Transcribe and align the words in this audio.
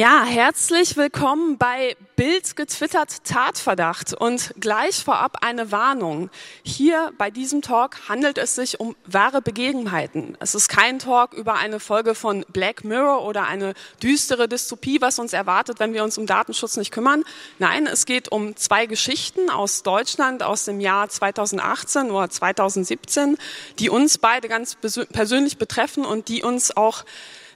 Ja, 0.00 0.24
herzlich 0.24 0.96
willkommen 0.96 1.58
bei 1.58 1.94
Bild 2.16 2.56
getwittert 2.56 3.22
Tatverdacht 3.22 4.14
und 4.14 4.54
gleich 4.58 5.04
vorab 5.04 5.44
eine 5.44 5.72
Warnung. 5.72 6.30
Hier 6.62 7.12
bei 7.18 7.30
diesem 7.30 7.60
Talk 7.60 8.08
handelt 8.08 8.38
es 8.38 8.54
sich 8.54 8.80
um 8.80 8.96
wahre 9.04 9.42
Begebenheiten. 9.42 10.38
Es 10.40 10.54
ist 10.54 10.70
kein 10.70 11.00
Talk 11.00 11.34
über 11.34 11.56
eine 11.56 11.80
Folge 11.80 12.14
von 12.14 12.46
Black 12.50 12.82
Mirror 12.82 13.26
oder 13.26 13.46
eine 13.46 13.74
düstere 14.02 14.48
Dystopie, 14.48 15.02
was 15.02 15.18
uns 15.18 15.34
erwartet, 15.34 15.80
wenn 15.80 15.92
wir 15.92 16.02
uns 16.02 16.16
um 16.16 16.24
Datenschutz 16.24 16.78
nicht 16.78 16.92
kümmern. 16.92 17.22
Nein, 17.58 17.86
es 17.86 18.06
geht 18.06 18.32
um 18.32 18.56
zwei 18.56 18.86
Geschichten 18.86 19.50
aus 19.50 19.82
Deutschland 19.82 20.42
aus 20.42 20.64
dem 20.64 20.80
Jahr 20.80 21.10
2018 21.10 22.10
oder 22.10 22.30
2017, 22.30 23.36
die 23.78 23.90
uns 23.90 24.16
beide 24.16 24.48
ganz 24.48 24.76
persönlich 24.76 25.58
betreffen 25.58 26.06
und 26.06 26.28
die 26.28 26.42
uns 26.42 26.74
auch 26.74 27.04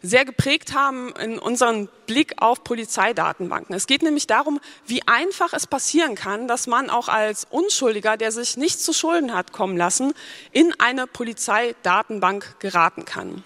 sehr 0.05 0.27
geprägt 0.27 0.75
haben 0.75 1.15
in 1.17 1.39
unseren 1.39 1.89
Blick 2.07 2.35
auf 2.37 2.63
Polizeidatenbanken. 2.63 3.75
Es 3.75 3.87
geht 3.87 4.03
nämlich 4.03 4.27
darum, 4.27 4.61
wie 4.87 5.01
einfach 5.09 5.55
es 5.55 5.67
passieren 5.67 6.15
kann, 6.15 6.47
dass 6.47 6.67
man 6.67 6.91
auch 6.91 7.09
als 7.09 7.47
Unschuldiger, 7.51 8.19
der 8.19 8.31
sich 8.31 8.59
nicht 8.59 8.81
zu 8.81 8.93
Schulden 8.93 9.35
hat 9.35 9.53
kommen 9.53 9.79
lassen, 9.79 10.13
in 10.53 10.79
eine 10.79 11.07
Polizeidatenbank 11.07 12.61
geraten 12.61 13.07
kann. 13.07 13.43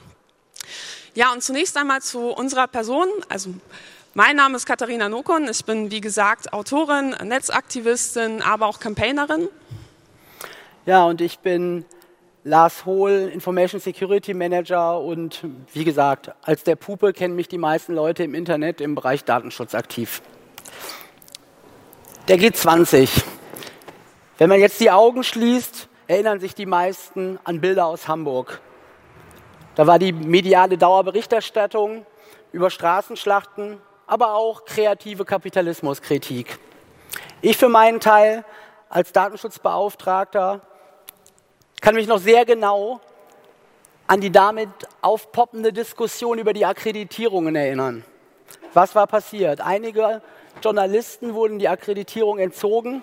Ja, 1.15 1.33
und 1.33 1.45
zunächst 1.45 1.77
einmal 1.77 2.03
zu 2.03 2.31
unserer 2.31 2.67
Person. 2.67 3.07
Also 3.29 3.55
mein 4.15 4.35
Name 4.35 4.57
ist 4.57 4.67
Katharina 4.67 5.09
Nokon. 5.09 5.49
Ich 5.49 5.65
bin, 5.65 5.93
wie 5.93 6.01
gesagt, 6.01 6.53
Autorin, 6.53 7.11
Netzaktivistin, 7.23 8.43
aber 8.43 8.67
auch 8.67 8.81
Campaignerin. 8.81 9.49
Ja, 10.87 11.05
und 11.05 11.21
ich 11.21 11.39
bin 11.39 11.85
Lars 12.49 12.87
Hohl, 12.87 13.31
Information 13.31 13.79
Security 13.79 14.33
Manager 14.33 14.99
und 15.01 15.45
wie 15.75 15.85
gesagt, 15.85 16.33
als 16.41 16.65
der 16.65 16.77
Pupe 16.77 17.13
kennen 17.13 17.37
mich 17.37 17.47
die 17.49 17.59
meisten 17.59 17.95
Leute 17.95 18.25
im 18.25 18.35
Internet 18.35 18.81
im 18.81 18.95
Bereich 18.95 19.23
Datenschutz 19.23 19.75
aktiv. 19.75 20.23
Der 22.27 22.39
G20. 22.39 23.23
Wenn 24.39 24.49
man 24.49 24.61
jetzt 24.61 24.81
die 24.81 24.91
Augen 24.91 25.25
schließt, 25.25 25.91
erinnern 26.07 26.41
sich 26.41 26.55
die 26.55 26.65
meisten 26.65 27.39
an 27.45 27.61
Bilder 27.61 27.85
aus 27.85 28.09
Hamburg. 28.09 28.63
Da 29.75 29.87
war 29.87 29.99
die 29.99 30.15
mediale 30.15 30.79
Dauerberichterstattung 30.79 32.07
über 32.53 32.71
Straßenschlachten, 32.71 33.77
aber 34.07 34.33
auch 34.33 34.65
kreative 34.65 35.27
Kapitalismuskritik. 35.27 36.59
Ich 37.43 37.59
für 37.59 37.69
meinen 37.69 38.01
Teil 38.01 38.43
als 38.89 39.13
Datenschutzbeauftragter 39.13 40.63
kann 41.81 41.95
mich 41.95 42.07
noch 42.07 42.19
sehr 42.19 42.45
genau 42.45 43.01
an 44.07 44.21
die 44.21 44.31
damit 44.31 44.69
aufpoppende 45.03 45.73
Diskussion 45.73 46.39
über 46.39 46.53
die 46.53 46.65
Akkreditierungen 46.65 47.55
erinnern. 47.55 48.05
Was 48.73 48.95
war 48.95 49.07
passiert? 49.07 49.61
Einige 49.61 50.23
Journalisten 50.63 51.35
wurden 51.35 51.59
die 51.59 51.69
Akkreditierung 51.69 52.39
entzogen 52.39 53.03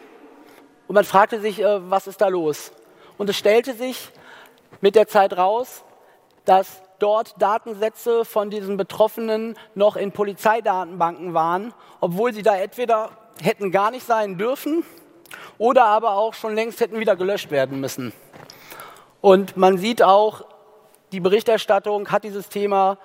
und 0.88 0.96
man 0.96 1.06
fragte 1.06 1.40
sich, 1.40 1.62
äh, 1.62 1.90
was 1.90 2.08
ist 2.08 2.22
da 2.22 2.28
los? 2.28 2.72
Und 3.18 3.30
es 3.30 3.38
stellte 3.38 3.74
sich 3.74 4.12
mit 4.82 4.96
der 4.96 5.08
Zeit 5.08 5.38
raus, 5.38 5.84
dass 6.44 6.82
dort 7.00 7.42
Datensätze 7.42 8.26
von 8.26 8.50
diesen 8.50 8.78
Betroffenen 8.78 9.58
noch 9.74 9.96
in 9.96 10.12
Polizeidatenbanken 10.12 11.34
waren, 11.34 11.74
obwohl 12.00 12.34
sie 12.34 12.42
da 12.42 12.56
entweder 12.56 13.12
hätten 13.42 13.72
gar 13.72 13.92
nicht 13.92 14.06
sein 14.06 14.38
dürfen 14.38 14.84
oder 15.58 15.86
aber 15.86 16.12
auch 16.12 16.34
schon 16.34 16.56
längst 16.56 16.80
hätten 16.80 17.00
wieder 17.00 17.16
gelöscht 17.16 17.52
werden 17.52 17.80
müssen. 17.80 18.14
Und 19.26 19.58
man 19.58 19.80
sieht 19.80 20.04
auch, 20.04 20.46
die 21.12 21.20
Berichterstattung 21.20 22.10
hat 22.10 22.26
dieses 22.26 22.48
Thema 22.48 23.00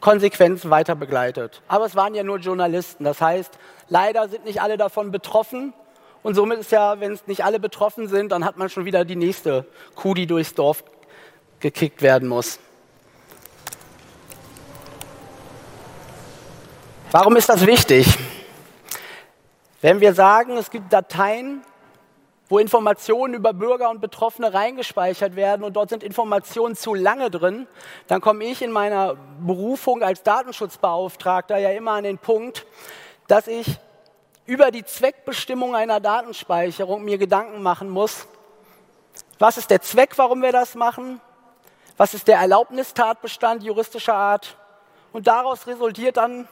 konsequent 0.00 0.68
weiter 0.68 0.96
begleitet. 0.96 1.62
Aber 1.68 1.84
es 1.84 1.94
waren 1.94 2.12
ja 2.12 2.24
nur 2.24 2.38
Journalisten. 2.38 3.04
Das 3.04 3.20
heißt, 3.20 3.56
leider 3.88 4.28
sind 4.28 4.44
nicht 4.44 4.60
alle 4.60 4.76
davon 4.76 5.12
betroffen. 5.12 5.74
Und 6.24 6.34
somit 6.34 6.58
ist 6.58 6.72
ja, 6.72 6.98
wenn 6.98 7.12
es 7.12 7.28
nicht 7.28 7.44
alle 7.44 7.60
betroffen 7.60 8.08
sind, 8.08 8.32
dann 8.32 8.44
hat 8.44 8.56
man 8.56 8.68
schon 8.68 8.84
wieder 8.84 9.04
die 9.04 9.14
nächste 9.14 9.64
Kuh, 9.94 10.14
die 10.14 10.26
durchs 10.26 10.54
Dorf 10.54 10.82
gekickt 11.60 12.02
werden 12.02 12.28
muss. 12.28 12.58
Warum 17.12 17.36
ist 17.36 17.48
das 17.48 17.64
wichtig? 17.64 18.12
Wenn 19.82 20.00
wir 20.00 20.14
sagen, 20.14 20.56
es 20.56 20.68
gibt 20.68 20.92
Dateien, 20.92 21.62
wo 22.50 22.58
Informationen 22.58 23.32
über 23.32 23.54
Bürger 23.54 23.88
und 23.90 24.00
Betroffene 24.00 24.52
reingespeichert 24.52 25.36
werden 25.36 25.62
und 25.62 25.74
dort 25.74 25.88
sind 25.88 26.02
Informationen 26.02 26.74
zu 26.74 26.94
lange 26.94 27.30
drin, 27.30 27.68
dann 28.08 28.20
komme 28.20 28.44
ich 28.44 28.60
in 28.60 28.72
meiner 28.72 29.16
Berufung 29.40 30.02
als 30.02 30.24
Datenschutzbeauftragter 30.24 31.56
ja 31.58 31.70
immer 31.70 31.92
an 31.92 32.04
den 32.04 32.18
Punkt, 32.18 32.66
dass 33.28 33.46
ich 33.46 33.78
über 34.46 34.72
die 34.72 34.84
Zweckbestimmung 34.84 35.76
einer 35.76 36.00
Datenspeicherung 36.00 37.04
mir 37.04 37.18
Gedanken 37.18 37.62
machen 37.62 37.88
muss. 37.88 38.26
Was 39.38 39.56
ist 39.56 39.70
der 39.70 39.80
Zweck, 39.80 40.18
warum 40.18 40.42
wir 40.42 40.50
das 40.50 40.74
machen? 40.74 41.20
Was 41.96 42.14
ist 42.14 42.26
der 42.26 42.38
Erlaubnistatbestand 42.38 43.62
juristischer 43.62 44.14
Art? 44.14 44.56
Und 45.12 45.28
daraus 45.28 45.68
resultiert 45.68 46.16
dann, 46.16 46.48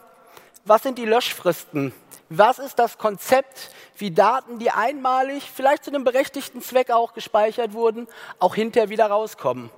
was 0.63 0.83
sind 0.83 0.97
die 0.97 1.05
Löschfristen? 1.05 1.91
Was 2.29 2.59
ist 2.59 2.77
das 2.77 2.99
Konzept, 2.99 3.71
wie 3.97 4.11
Daten, 4.11 4.59
die 4.59 4.69
einmalig, 4.69 5.49
vielleicht 5.51 5.83
zu 5.83 5.89
einem 5.89 6.03
berechtigten 6.03 6.61
Zweck 6.61 6.91
auch 6.91 7.13
gespeichert 7.13 7.73
wurden, 7.73 8.07
auch 8.37 8.53
hinterher 8.53 8.89
wieder 8.89 9.07
rauskommen? 9.07 9.71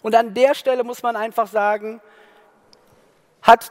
Und 0.00 0.14
an 0.14 0.32
der 0.32 0.54
Stelle 0.54 0.82
muss 0.82 1.02
man 1.02 1.14
einfach 1.14 1.46
sagen, 1.46 2.00
hat 3.42 3.70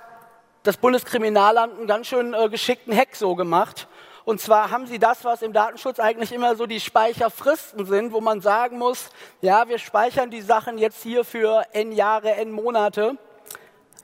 das 0.62 0.78
Bundeskriminalamt 0.78 1.78
einen 1.78 1.88
ganz 1.88 2.06
schön 2.06 2.36
äh, 2.36 2.50
geschickten 2.50 2.96
Hack 2.96 3.16
so 3.16 3.34
gemacht. 3.34 3.88
Und 4.26 4.40
zwar 4.40 4.70
haben 4.70 4.86
sie 4.86 5.00
das, 5.00 5.26
was 5.26 5.42
im 5.42 5.54
Datenschutz 5.54 6.00
eigentlich 6.00 6.32
immer 6.32 6.56
so 6.56 6.68
die 6.68 6.80
Speicherfristen 6.80 7.88
sind, 7.88 8.14
wo 8.14 8.22
man 8.22 8.42
sagen 8.42 8.78
muss, 8.78 9.10
ja, 9.42 9.68
wir 9.68 9.80
speichern 9.80 10.30
die 10.30 10.42
Sachen 10.42 10.78
jetzt 10.78 11.02
hier 11.02 11.26
für 11.26 11.66
n 11.74 11.92
Jahre, 11.92 12.36
n 12.36 12.52
Monate, 12.52 13.18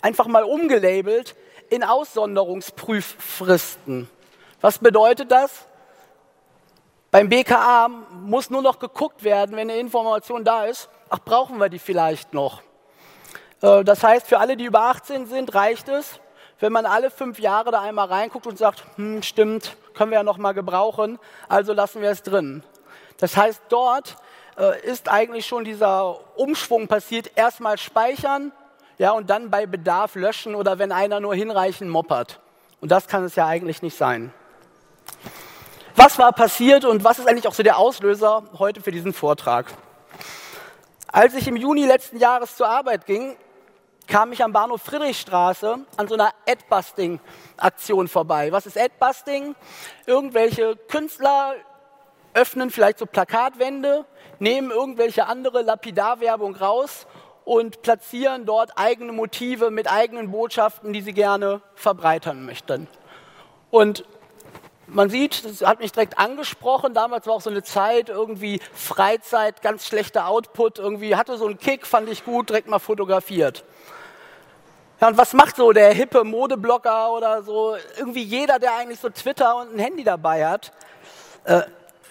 einfach 0.02 0.26
mal 0.26 0.44
umgelabelt 0.44 1.36
in 1.70 1.84
Aussonderungsprüffristen. 1.84 4.10
Was 4.66 4.80
bedeutet 4.80 5.30
das? 5.30 5.68
Beim 7.12 7.30
BKA 7.30 7.88
muss 7.88 8.50
nur 8.50 8.64
noch 8.64 8.80
geguckt 8.80 9.24
werden, 9.24 9.56
wenn 9.56 9.70
eine 9.70 9.80
Information 9.80 10.44
da 10.44 10.66
ist. 10.66 10.90
Ach, 11.08 11.20
brauchen 11.20 11.60
wir 11.60 11.70
die 11.70 11.78
vielleicht 11.78 12.34
noch? 12.34 12.64
Äh, 13.62 13.84
das 13.84 14.02
heißt, 14.02 14.26
für 14.26 14.40
alle, 14.40 14.58
die 14.58 14.66
über 14.66 14.82
18 14.82 15.28
sind, 15.28 15.54
reicht 15.54 15.88
es, 15.88 16.20
wenn 16.60 16.74
man 16.74 16.88
alle 16.88 17.12
fünf 17.12 17.38
Jahre 17.38 17.70
da 17.70 17.82
einmal 17.82 18.08
reinguckt 18.08 18.48
und 18.48 18.58
sagt, 18.58 18.84
hm, 18.96 19.22
stimmt, 19.22 19.78
können 19.94 20.10
wir 20.10 20.18
ja 20.18 20.24
noch 20.24 20.40
mal 20.40 20.54
gebrauchen, 20.54 21.20
also 21.48 21.72
lassen 21.72 22.02
wir 22.02 22.10
es 22.10 22.24
drin. 22.24 22.64
Das 23.20 23.38
heißt, 23.38 23.62
dort 23.70 24.16
äh, 24.58 24.82
ist 24.82 25.10
eigentlich 25.10 25.46
schon 25.46 25.64
dieser 25.64 26.18
Umschwung 26.40 26.88
passiert, 26.88 27.30
erstmal 27.36 27.78
speichern, 27.78 28.52
ja, 28.98 29.12
und 29.12 29.30
dann 29.30 29.52
bei 29.52 29.68
Bedarf 29.68 30.16
löschen 30.16 30.56
oder 30.56 30.80
wenn 30.80 30.92
einer 30.92 31.20
nur 31.20 31.36
hinreichend 31.36 31.92
moppert. 31.92 32.40
Und 32.82 32.90
das 32.90 33.08
kann 33.08 33.24
es 33.24 33.36
ja 33.36 33.46
eigentlich 33.46 33.84
nicht 33.84 33.96
sein. 33.96 34.34
Was 35.96 36.20
war 36.20 36.34
passiert 36.34 36.86
und 36.86 37.04
was 37.04 37.20
ist 37.20 37.28
eigentlich 37.28 37.48
auch 37.48 37.54
so 37.54 37.64
der 37.64 37.78
Auslöser 37.78 38.44
heute 38.60 38.82
für 38.82 38.92
diesen 38.92 39.14
Vortrag? 39.14 39.68
Als 41.08 41.34
ich 41.34 41.48
im 41.48 41.56
Juni 41.56 41.86
letzten 41.86 42.18
Jahres 42.18 42.56
zur 42.58 42.68
Arbeit 42.68 43.06
ging, 43.06 43.38
kam 44.08 44.32
ich 44.32 44.44
am 44.44 44.52
Bahnhof 44.52 44.82
Friedrichstraße 44.82 45.80
an 45.98 46.08
so 46.08 46.16
einer 46.16 46.32
Adbusting-Aktion 46.48 48.08
vorbei. 48.08 48.52
Was 48.52 48.66
ist 48.66 48.78
Adbusting? 48.78 49.56
Irgendwelche 50.06 50.76
Künstler 50.76 51.56
öffnen 52.34 52.70
vielleicht 52.70 53.00
so 53.00 53.06
Plakatwände, 53.06 54.06
nehmen 54.40 54.72
irgendwelche 54.72 55.28
andere 55.28 55.62
Lapidarwerbung 55.62 56.56
raus 56.56 57.08
und 57.46 57.82
platzieren 57.82 58.46
dort 58.46 58.78
eigene 58.78 59.12
Motive 59.12 59.72
mit 59.72 59.90
eigenen 59.90 60.32
Botschaften, 60.32 60.92
die 60.92 61.02
sie 61.02 61.14
gerne 61.14 61.62
verbreitern 61.76 62.46
möchten. 62.46 62.88
Und 63.72 64.04
man 64.88 65.10
sieht, 65.10 65.46
das 65.46 65.68
hat 65.68 65.80
mich 65.80 65.92
direkt 65.92 66.18
angesprochen. 66.18 66.94
Damals 66.94 67.28
war 67.28 67.36
auch 67.36 67.42
so 67.42 67.50
eine 67.50 67.64
Zeit, 67.64 68.10
irgendwie 68.10 68.60
Freizeit, 68.74 69.62
ganz 69.62 69.86
schlechter 69.88 70.28
Output, 70.28 70.80
irgendwie 70.80 71.16
hatte 71.16 71.38
so 71.38 71.46
einen 71.48 71.58
Kick, 71.58 71.88
fand 71.88 72.10
ich 72.10 72.24
gut, 72.24 72.50
direkt 72.50 72.68
mal 72.68 72.80
fotografiert. 72.80 73.64
Ja, 75.02 75.08
und 75.10 75.18
was 75.18 75.34
macht 75.34 75.58
so 75.58 75.72
der 75.74 75.94
hippe 75.94 76.24
Modeblogger 76.24 77.12
oder 77.12 77.44
so? 77.44 77.76
Irgendwie 77.98 78.24
jeder, 78.24 78.60
der 78.60 78.76
eigentlich 78.76 79.00
so 79.00 79.10
Twitter 79.10 79.58
und 79.58 79.76
ein 79.76 79.80
Handy 79.80 80.04
dabei 80.04 80.48
hat. 80.48 80.72
Äh, 81.44 81.64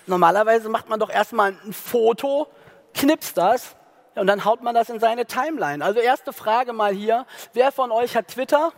normalerweise 0.07 0.69
macht 0.69 0.89
man 0.89 1.01
doch 1.01 1.11
erstmal 1.11 1.53
ein 1.65 1.73
Foto, 1.73 2.47
knipst 2.93 3.39
das 3.39 3.75
und 4.15 4.27
dann 4.27 4.45
haut 4.45 4.63
man 4.63 4.75
das 4.75 4.91
in 4.91 5.01
seine 5.01 5.25
Timeline. 5.27 5.85
Also 5.85 6.01
erste 6.01 6.33
Frage 6.33 6.73
mal 6.73 6.93
hier, 6.93 7.27
wer 7.53 7.73
von 7.73 7.91
euch 7.91 8.17
hat 8.17 8.29
Twitter? 8.29 8.73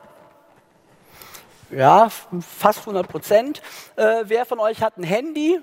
Ja, 1.71 2.09
fast 2.09 2.81
100 2.81 3.09
Prozent. 3.09 3.61
Äh, 3.97 4.23
wer 4.25 4.47
von 4.47 4.61
euch 4.61 4.83
hat 4.83 4.99
ein 4.99 5.03
Handy? 5.03 5.61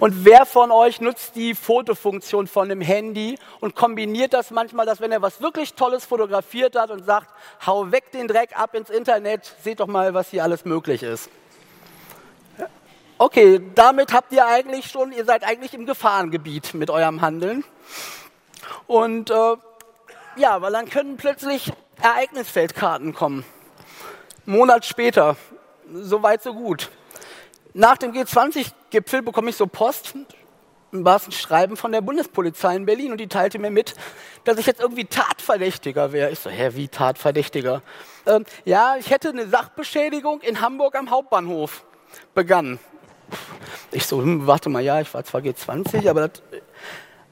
Und 0.00 0.24
wer 0.24 0.44
von 0.44 0.70
euch 0.70 1.00
nutzt 1.00 1.36
die 1.36 1.54
Fotofunktion 1.54 2.46
von 2.46 2.68
dem 2.68 2.80
Handy 2.80 3.38
und 3.60 3.76
kombiniert 3.76 4.32
das 4.32 4.50
manchmal, 4.50 4.86
dass 4.86 5.00
wenn 5.00 5.12
er 5.12 5.22
was 5.22 5.40
wirklich 5.40 5.74
Tolles 5.74 6.04
fotografiert 6.04 6.74
hat 6.74 6.90
und 6.90 7.04
sagt, 7.04 7.28
hau 7.64 7.92
weg 7.92 8.10
den 8.12 8.26
Dreck 8.26 8.58
ab 8.58 8.74
ins 8.74 8.90
Internet, 8.90 9.54
seht 9.62 9.80
doch 9.80 9.86
mal, 9.86 10.12
was 10.14 10.30
hier 10.30 10.42
alles 10.42 10.64
möglich 10.64 11.02
ist. 11.02 11.30
Okay, 13.18 13.60
damit 13.74 14.12
habt 14.12 14.32
ihr 14.32 14.44
eigentlich 14.44 14.86
schon, 14.86 15.12
ihr 15.12 15.24
seid 15.24 15.44
eigentlich 15.44 15.74
im 15.74 15.86
Gefahrengebiet 15.86 16.74
mit 16.74 16.90
eurem 16.90 17.20
Handeln. 17.20 17.62
Und 18.86 19.30
äh, 19.30 19.56
ja, 20.36 20.60
weil 20.60 20.72
dann 20.72 20.90
können 20.90 21.16
plötzlich 21.16 21.72
Ereignisfeldkarten 22.02 23.14
kommen. 23.14 23.44
Monat 24.46 24.84
später, 24.84 25.36
so 25.92 26.22
weit, 26.22 26.42
so 26.42 26.54
gut. 26.54 26.90
Nach 27.72 27.96
dem 27.96 28.12
G20-Gipfel 28.12 29.22
bekomme 29.22 29.50
ich 29.50 29.56
so 29.56 29.66
Post, 29.66 30.14
war 30.92 31.16
es 31.16 31.26
ein 31.26 31.32
Schreiben 31.32 31.76
von 31.76 31.90
der 31.90 32.02
Bundespolizei 32.02 32.76
in 32.76 32.86
Berlin 32.86 33.10
und 33.10 33.18
die 33.18 33.26
teilte 33.26 33.58
mir 33.58 33.70
mit, 33.70 33.94
dass 34.44 34.58
ich 34.58 34.66
jetzt 34.66 34.80
irgendwie 34.80 35.06
Tatverdächtiger 35.06 36.12
wäre. 36.12 36.30
Ich 36.30 36.38
so, 36.38 36.50
hä, 36.50 36.70
wie 36.74 36.88
Tatverdächtiger? 36.88 37.82
Ähm, 38.26 38.44
ja, 38.64 38.96
ich 38.98 39.10
hätte 39.10 39.30
eine 39.30 39.48
Sachbeschädigung 39.48 40.40
in 40.42 40.60
Hamburg 40.60 40.94
am 40.94 41.10
Hauptbahnhof 41.10 41.84
begangen. 42.34 42.78
Ich 43.90 44.06
so, 44.06 44.18
hm, 44.18 44.46
warte 44.46 44.68
mal, 44.68 44.82
ja, 44.82 45.00
ich 45.00 45.12
war 45.12 45.24
zwar 45.24 45.40
G20, 45.40 46.08
aber 46.08 46.28
das, 46.28 46.42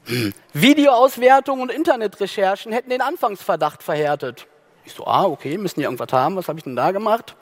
hm. 0.06 0.32
Videoauswertung 0.52 1.60
und 1.60 1.70
Internetrecherchen 1.70 2.72
hätten 2.72 2.90
den 2.90 3.00
Anfangsverdacht 3.00 3.82
verhärtet. 3.82 4.48
Ich 4.84 4.92
so, 4.92 5.06
ah, 5.06 5.24
okay, 5.24 5.58
müssen 5.58 5.80
die 5.80 5.84
irgendwas 5.84 6.12
haben, 6.12 6.36
was 6.36 6.48
habe 6.48 6.58
ich 6.58 6.64
denn 6.64 6.76
da 6.76 6.90
gemacht? 6.90 7.36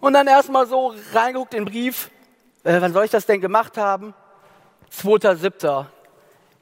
Und 0.00 0.12
dann 0.12 0.26
erstmal 0.26 0.66
so 0.66 0.94
reingeguckt 1.12 1.54
in 1.54 1.64
den 1.64 1.72
Brief, 1.72 2.10
äh, 2.64 2.80
wann 2.80 2.92
soll 2.92 3.04
ich 3.04 3.10
das 3.10 3.26
denn 3.26 3.40
gemacht 3.40 3.76
haben? 3.76 4.14
2.7. 4.92 5.86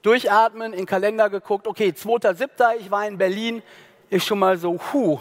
Durchatmen, 0.03 0.73
in 0.73 0.81
den 0.81 0.87
Kalender 0.87 1.31
geguckt, 1.31 1.67
okay, 1.67 1.95
2.7., 1.97 2.77
ich 2.79 2.91
war 2.91 3.07
in 3.07 3.19
Berlin, 3.19 3.63
ist 4.11 4.27
schon 4.27 4.39
mal 4.39 4.57
so, 4.59 4.79
huh, 4.93 5.21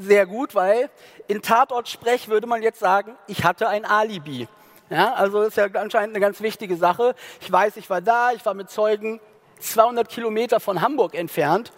sehr 0.00 0.26
gut, 0.26 0.54
weil 0.54 0.90
in 1.28 1.42
Tatort-Sprech 1.42 2.28
würde 2.28 2.46
man 2.46 2.62
jetzt 2.62 2.80
sagen, 2.80 3.16
ich 3.26 3.44
hatte 3.44 3.68
ein 3.68 3.84
Alibi. 3.84 4.48
Ja, 4.88 5.14
also 5.14 5.42
ist 5.42 5.56
ja 5.56 5.66
anscheinend 5.74 6.14
eine 6.14 6.20
ganz 6.20 6.40
wichtige 6.40 6.76
Sache. 6.76 7.14
Ich 7.40 7.50
weiß, 7.50 7.76
ich 7.76 7.90
war 7.90 8.00
da, 8.00 8.32
ich 8.32 8.44
war 8.46 8.54
mit 8.54 8.70
Zeugen 8.70 9.20
200 9.58 10.08
Kilometer 10.08 10.60
von 10.60 10.80
Hamburg 10.80 11.14
entfernt. 11.14 11.72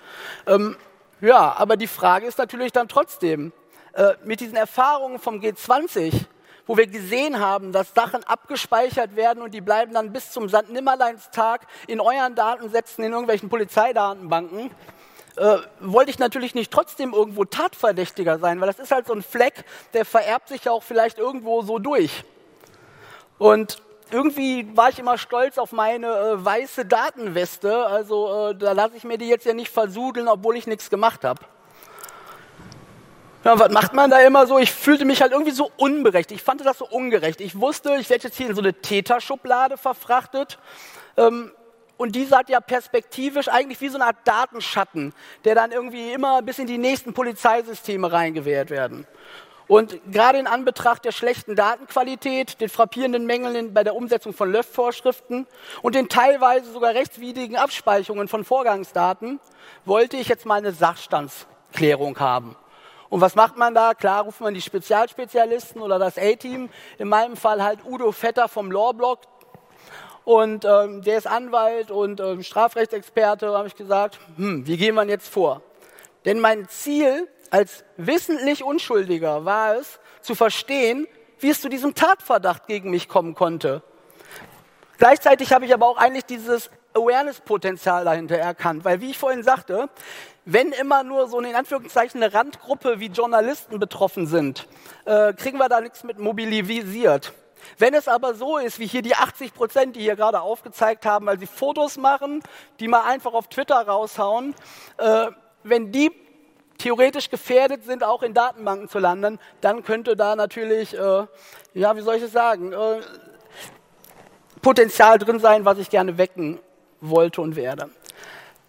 Ähm, 0.47 0.77
ja, 1.21 1.55
aber 1.57 1.77
die 1.77 1.87
Frage 1.87 2.27
ist 2.27 2.39
natürlich 2.39 2.73
dann 2.73 2.89
trotzdem, 2.89 3.53
äh, 3.95 4.15
mit 4.25 4.41
diesen 4.41 4.57
Erfahrungen 4.57 5.19
vom 5.19 5.41
G20, 5.41 6.13
wo 6.67 6.77
wir 6.77 6.87
gesehen 6.87 7.41
haben, 7.41 7.73
dass 7.73 7.95
Sachen 7.95 8.23
abgespeichert 8.25 9.17
werden 9.17 9.43
und 9.43 9.55
die 9.55 9.61
bleiben 9.61 9.95
dann 9.95 10.13
bis 10.13 10.31
zum 10.31 10.49
St. 10.49 10.69
Nimmerleinstag 10.69 11.67
in 11.87 12.01
euren 12.01 12.35
Datensätzen, 12.35 13.05
in 13.05 13.13
irgendwelchen 13.13 13.49
Polizeidatenbanken, 13.49 14.71
äh, 15.37 15.59
wollte 15.81 16.11
ich 16.11 16.19
natürlich 16.19 16.55
nicht 16.55 16.71
trotzdem 16.71 17.13
irgendwo 17.13 17.45
Tatverdächtiger 17.45 18.39
sein, 18.39 18.61
weil 18.61 18.67
das 18.67 18.79
ist 18.79 18.93
halt 18.93 19.07
so 19.07 19.15
ein 19.15 19.23
Fleck, 19.23 19.65
der 19.95 20.05
vererbt 20.05 20.49
sich 20.49 20.65
ja 20.65 20.73
auch 20.73 20.83
vielleicht 20.83 21.19
irgendwo 21.19 21.63
so 21.63 21.79
durch. 21.79 22.25
Und 23.39 23.83
irgendwie 24.11 24.69
war 24.77 24.89
ich 24.89 24.99
immer 24.99 25.19
stolz 25.19 25.59
auf 25.59 25.73
meine 25.73 26.07
äh, 26.07 26.45
weiße 26.45 26.85
Datenweste. 26.87 27.87
Also 27.87 28.51
äh, 28.51 28.55
da 28.55 28.73
lasse 28.73 28.97
ich 28.97 29.05
mir 29.05 29.19
die 29.19 29.29
jetzt 29.29 29.47
ja 29.47 29.55
nicht 29.55 29.71
versudeln, 29.71 30.29
obwohl 30.29 30.57
ich 30.57 30.67
nichts 30.67 30.91
gemacht 30.91 31.25
habe. 31.25 31.41
Ja, 33.45 33.59
was 33.59 33.71
macht 33.71 33.95
man 33.95 34.11
da 34.11 34.21
immer 34.21 34.47
so? 34.47 34.59
Ich 34.59 34.73
fühlte 34.73 35.05
mich 35.05 35.23
halt 35.23 35.33
irgendwie 35.33 35.53
so 35.53 35.71
unberecht. 35.77 36.33
Ich 36.33 36.43
fand 36.43 36.65
das 36.65 36.79
so 36.79 36.87
ungerecht. 36.87 37.41
Ich 37.41 37.61
wusste, 37.61 37.97
ich 37.99 38.11
werde 38.11 38.25
jetzt 38.25 38.37
hier 38.37 38.49
in 38.49 38.55
so 38.55 38.61
eine 38.61 38.75
Täterschublade 38.75 39.77
verfrachtet. 39.77 40.59
Ähm, 41.17 41.53
und 41.97 42.15
diese 42.15 42.37
hat 42.37 42.49
ja 42.49 42.61
perspektivisch 42.61 43.49
eigentlich 43.49 43.81
wie 43.81 43.89
so 43.89 43.97
eine 43.97 44.07
Art 44.07 44.17
Datenschatten, 44.25 45.13
der 45.45 45.55
dann 45.55 45.73
irgendwie 45.73 46.13
immer 46.13 46.43
bis 46.43 46.59
in 46.59 46.67
die 46.67 46.79
nächsten 46.79 47.13
Polizeisysteme 47.13 48.11
reingewehrt 48.11 48.71
werden. 48.71 49.07
Und 49.69 50.01
gerade 50.11 50.39
in 50.39 50.47
Anbetracht 50.47 51.05
der 51.05 51.13
schlechten 51.13 51.55
Datenqualität, 51.55 52.61
den 52.61 52.71
frappierenden 52.71 53.27
Mängeln 53.27 53.75
bei 53.75 53.85
der 53.85 53.95
Umsetzung 53.95 54.33
von 54.33 54.51
LÖF-Vorschriften 54.51 55.47
und 55.83 55.95
den 55.95 56.09
teilweise 56.09 56.73
sogar 56.73 56.95
rechtswidrigen 56.95 57.57
Abspeicherungen 57.57 58.29
von 58.29 58.45
Vorgangsdaten 58.45 59.41
wollte 59.85 60.17
ich 60.17 60.29
jetzt 60.29 60.47
mal 60.47 60.55
eine 60.55 60.73
Sachstandsklärung 60.73 62.19
haben. 62.19 62.57
Und 63.11 63.21
was 63.21 63.35
macht 63.35 63.59
man 63.59 63.75
da? 63.75 63.93
Klar 63.93 64.25
ruft 64.25 64.41
man 64.41 64.55
die 64.55 64.63
Spezialspezialisten 64.63 65.83
oder 65.83 65.99
das 65.99 66.17
A-Team. 66.19 66.71
In 66.99 67.09
meinem 67.09 67.37
Fall 67.37 67.63
halt 67.63 67.81
Udo 67.85 68.11
Vetter 68.13 68.49
vom 68.49 68.73
Lawblock. 68.73 69.21
Und 70.25 70.67
ähm, 70.67 71.03
der 71.03 71.19
ist 71.19 71.27
Anwalt 71.27 71.91
und 71.91 72.21
ähm, 72.21 72.43
Strafrechtsexperte. 72.43 73.49
habe 73.57 73.69
ich 73.69 73.77
gesagt, 73.77 74.19
hm, 74.37 74.67
wie 74.67 74.77
gehen 74.77 74.95
wir 74.95 75.07
jetzt 75.07 75.29
vor? 75.29 75.63
Denn 76.27 76.41
mein 76.41 76.69
Ziel 76.69 77.29
als 77.51 77.85
wissentlich 77.97 78.65
Unschuldiger 78.65 79.45
war 79.45 79.77
es, 79.77 80.01
zu 80.21 80.35
verstehen, 80.35 81.07
wie 81.41 81.51
es 81.51 81.61
zu 81.61 81.69
diesem 81.69 81.95
Tatverdacht 81.95 82.67
gegen 82.67 82.91
mich 82.91 83.09
kommen 83.09 83.35
konnte. 83.35 83.83
Gleichzeitig 84.99 85.53
habe 85.53 85.65
ich 85.65 85.73
aber 85.73 85.87
auch 85.87 85.97
eigentlich 85.97 86.25
dieses 86.25 86.71
Awareness-Potenzial 86.95 88.05
dahinter 88.05 88.37
erkannt, 88.37 88.85
weil 88.85 89.01
wie 89.01 89.11
ich 89.11 89.19
vorhin 89.19 89.43
sagte, 89.43 89.89
wenn 90.45 90.73
immer 90.73 91.05
nur 91.05 91.29
so 91.29 91.39
eine, 91.39 91.51
in 91.51 91.55
Anführungszeichen 91.55 92.23
eine 92.23 92.33
Randgruppe 92.33 92.99
wie 92.99 93.07
Journalisten 93.07 93.79
betroffen 93.79 94.27
sind, 94.27 94.67
äh, 95.05 95.33
kriegen 95.35 95.59
wir 95.59 95.69
da 95.69 95.81
nichts 95.81 96.05
mit 96.05 96.19
mobilisiert. 96.19 97.33
Wenn 97.77 97.95
es 97.95 98.09
aber 98.09 98.35
so 98.35 98.57
ist, 98.59 98.79
wie 98.79 98.87
hier 98.87 99.03
die 99.03 99.15
80 99.15 99.55
Prozent, 99.55 99.97
die 99.97 100.01
hier 100.01 100.17
gerade 100.17 100.41
aufgezeigt 100.41 101.07
haben, 101.07 101.27
weil 101.27 101.39
sie 101.39 101.47
Fotos 101.47 101.97
machen, 101.97 102.43
die 102.81 102.89
mal 102.89 103.03
einfach 103.03 103.35
auf 103.35 103.49
Twitter 103.49 103.77
raushauen, 103.77 104.55
äh, 104.97 105.27
wenn 105.65 105.93
die 105.93 106.11
theoretisch 106.79 107.29
gefährdet 107.29 107.85
sind, 107.85 108.05
auch 108.05 108.23
in 108.23 108.35
Datenbanken 108.35 108.89
zu 108.89 108.99
landen, 108.99 109.39
dann 109.61 109.85
könnte 109.85 110.17
da 110.17 110.37
natürlich, 110.37 110.97
äh, 110.97 111.27
ja, 111.75 111.97
wie 111.97 112.01
soll 112.01 112.17
ich 112.17 112.23
es 112.23 112.33
sagen, 112.33 112.73
äh, 112.73 113.01
Potenzial 114.63 115.19
drin 115.19 115.41
sein, 115.41 115.65
was 115.65 115.79
ich 115.79 115.91
gerne 115.91 116.19
wecken 116.19 116.59
wollte 117.01 117.41
und 117.41 117.57
werde. 117.57 117.91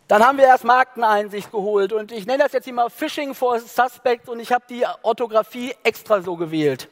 Dann 0.07 0.25
haben 0.25 0.39
wir 0.39 0.45
erst 0.45 0.63
Markeneinsicht 0.63 1.51
geholt 1.51 1.93
und 1.93 2.11
ich 2.11 2.25
nenne 2.25 2.43
das 2.43 2.53
jetzt 2.53 2.71
mal 2.71 2.89
Phishing 2.89 3.35
for 3.35 3.59
Suspect 3.59 4.27
und 4.27 4.39
ich 4.39 4.51
habe 4.51 4.65
die 4.67 4.83
Orthographie 5.03 5.75
extra 5.83 6.21
so 6.21 6.35
gewählt. 6.35 6.89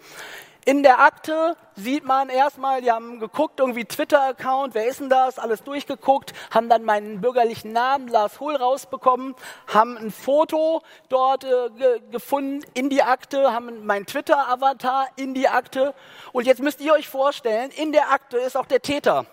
In 0.68 0.84
der 0.84 1.00
Akte 1.00 1.56
sieht 1.78 2.04
man 2.04 2.28
erstmal, 2.28 2.82
die 2.82 2.92
haben 2.92 3.22
geguckt, 3.22 3.62
irgendwie 3.62 3.86
Twitter-Account, 3.86 4.76
wer 4.76 4.86
ist 4.86 5.00
denn 5.00 5.08
das, 5.08 5.40
alles 5.40 5.64
durchgeguckt, 5.64 6.34
haben 6.52 6.68
dann 6.68 6.84
meinen 6.84 7.22
bürgerlichen 7.22 7.72
Namen, 7.72 8.10
Lars 8.10 8.42
Hohl, 8.42 8.54
rausbekommen, 8.58 9.34
haben 9.74 9.96
ein 9.96 10.12
Foto 10.12 10.82
dort 11.08 11.46
äh, 11.46 11.70
ge 11.70 12.02
gefunden 12.12 12.66
in 12.74 12.90
die 12.90 13.02
Akte, 13.02 13.54
haben 13.54 13.86
meinen 13.86 14.06
Twitter-Avatar 14.06 15.08
in 15.16 15.34
die 15.34 15.48
Akte 15.48 15.94
und 16.34 16.46
jetzt 16.46 16.62
müsst 16.62 16.82
ihr 16.82 16.92
euch 16.92 17.08
vorstellen, 17.08 17.72
in 17.72 17.94
der 17.94 18.12
Akte 18.12 18.36
ist 18.36 18.58
auch 18.58 18.66
der 18.66 18.82
Täter. 18.82 19.26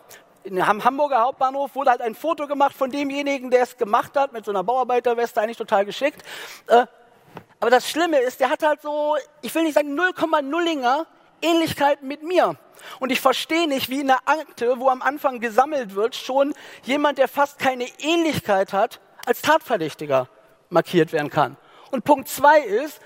Am 0.49 0.85
Hamburger 0.85 1.21
Hauptbahnhof 1.23 1.75
wurde 1.75 1.91
halt 1.91 2.01
ein 2.01 2.15
Foto 2.15 2.47
gemacht 2.47 2.77
von 2.77 2.93
demjenigen, 2.93 3.51
der 3.51 3.63
es 3.63 3.77
gemacht 3.77 4.17
hat, 4.17 4.33
mit 4.33 4.45
so 4.45 4.53
einer 4.53 4.63
Bauarbeiterweste, 4.63 5.41
eigentlich 5.41 5.57
total 5.57 5.85
geschickt. 5.85 6.23
Äh, 6.69 6.87
aber 7.59 7.71
das 7.71 7.91
Schlimme 7.91 8.21
ist, 8.21 8.39
der 8.39 8.51
hat 8.51 8.63
halt 8.63 8.83
so, 8.83 9.17
ich 9.43 9.53
will 9.53 9.65
nicht 9.65 9.75
sagen 9.75 9.99
0,0inger 9.99 11.07
Ähnlichkeiten 11.45 12.09
mit 12.09 12.23
mir. 12.23 12.57
Und 13.01 13.13
ich 13.13 13.21
verstehe 13.21 13.69
nicht, 13.69 13.89
wie 13.91 14.01
in 14.01 14.09
der 14.09 14.21
Akte, 14.27 14.79
wo 14.79 14.89
am 14.89 15.03
Anfang 15.03 15.41
gesammelt 15.41 15.95
wird, 15.95 16.17
schon 16.17 16.55
jemand, 16.83 17.19
der 17.19 17.29
fast 17.29 17.59
keine 17.59 17.87
Ähnlichkeit 17.99 18.73
hat, 18.73 19.01
als 19.27 19.43
Tatverdächtiger 19.43 20.29
markiert 20.71 21.13
werden 21.13 21.31
kann. 21.31 21.57
Und 21.91 22.05
Punkt 22.05 22.29
zwei 22.29 22.61
ist, 22.61 23.01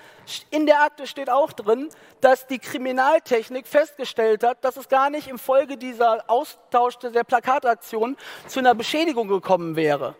in 0.49 0.65
der 0.65 0.81
Akte 0.81 1.07
steht 1.07 1.29
auch 1.29 1.53
drin, 1.53 1.89
dass 2.21 2.47
die 2.47 2.59
Kriminaltechnik 2.59 3.67
festgestellt 3.67 4.43
hat, 4.43 4.63
dass 4.63 4.77
es 4.77 4.89
gar 4.89 5.09
nicht 5.09 5.27
im 5.27 5.39
Folge 5.39 5.77
dieser 5.77 6.29
Austausch 6.29 6.97
der 6.97 7.23
Plakataktion 7.23 8.17
zu 8.47 8.59
einer 8.59 8.75
Beschädigung 8.75 9.27
gekommen 9.27 9.75
wäre. 9.75 10.15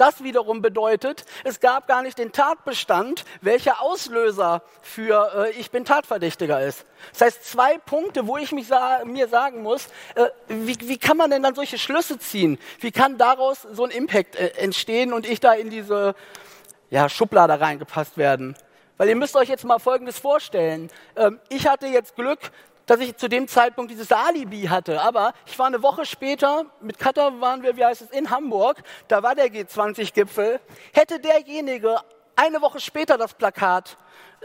Das 0.00 0.24
wiederum 0.24 0.62
bedeutet, 0.62 1.26
es 1.44 1.60
gab 1.60 1.86
gar 1.86 2.00
nicht 2.00 2.16
den 2.16 2.32
Tatbestand, 2.32 3.26
welcher 3.42 3.82
Auslöser 3.82 4.62
für 4.80 5.48
äh, 5.48 5.50
ich 5.60 5.70
bin 5.70 5.84
Tatverdächtiger 5.84 6.66
ist. 6.66 6.86
Das 7.12 7.20
heißt, 7.20 7.44
zwei 7.44 7.76
Punkte, 7.76 8.26
wo 8.26 8.38
ich 8.38 8.50
mich 8.50 8.66
sa 8.66 9.04
mir 9.04 9.28
sagen 9.28 9.62
muss, 9.62 9.88
äh, 10.14 10.30
wie, 10.48 10.74
wie, 10.88 10.96
kann 10.96 11.18
man 11.18 11.30
denn 11.30 11.42
dann 11.42 11.54
solche 11.54 11.76
Schlüsse 11.76 12.18
ziehen? 12.18 12.58
Wie 12.78 12.92
kann 12.92 13.18
daraus 13.18 13.60
so 13.72 13.84
ein 13.84 13.90
Impact 13.90 14.36
äh, 14.36 14.52
entstehen 14.56 15.12
und 15.12 15.28
ich 15.28 15.38
da 15.38 15.52
in 15.52 15.68
diese 15.68 16.14
ja, 16.88 17.10
Schublade 17.10 17.60
reingepasst 17.60 18.16
werden? 18.16 18.56
Weil 18.96 19.10
ihr 19.10 19.16
müsst 19.16 19.36
euch 19.36 19.50
jetzt 19.50 19.66
mal 19.66 19.80
Folgendes 19.80 20.18
vorstellen. 20.18 20.90
Ähm, 21.14 21.40
ich 21.50 21.68
hatte 21.68 21.88
jetzt 21.88 22.16
Glück, 22.16 22.38
dass 22.90 22.98
ich 22.98 23.16
zu 23.16 23.28
dem 23.28 23.46
Zeitpunkt 23.46 23.92
dieses 23.92 24.10
Alibi 24.10 24.62
hatte. 24.62 25.00
Aber 25.00 25.32
ich 25.46 25.56
war 25.60 25.66
eine 25.66 25.80
Woche 25.80 26.04
später, 26.04 26.64
mit 26.80 26.98
Katar 26.98 27.40
waren 27.40 27.62
wir, 27.62 27.76
wie 27.76 27.84
heißt 27.84 28.02
es, 28.02 28.10
in 28.10 28.30
Hamburg, 28.30 28.82
da 29.06 29.22
war 29.22 29.36
der 29.36 29.46
G20-Gipfel. 29.46 30.58
Hätte 30.92 31.20
derjenige 31.20 31.98
eine 32.34 32.60
Woche 32.60 32.80
später 32.80 33.16
das 33.16 33.32
Plakat 33.32 33.96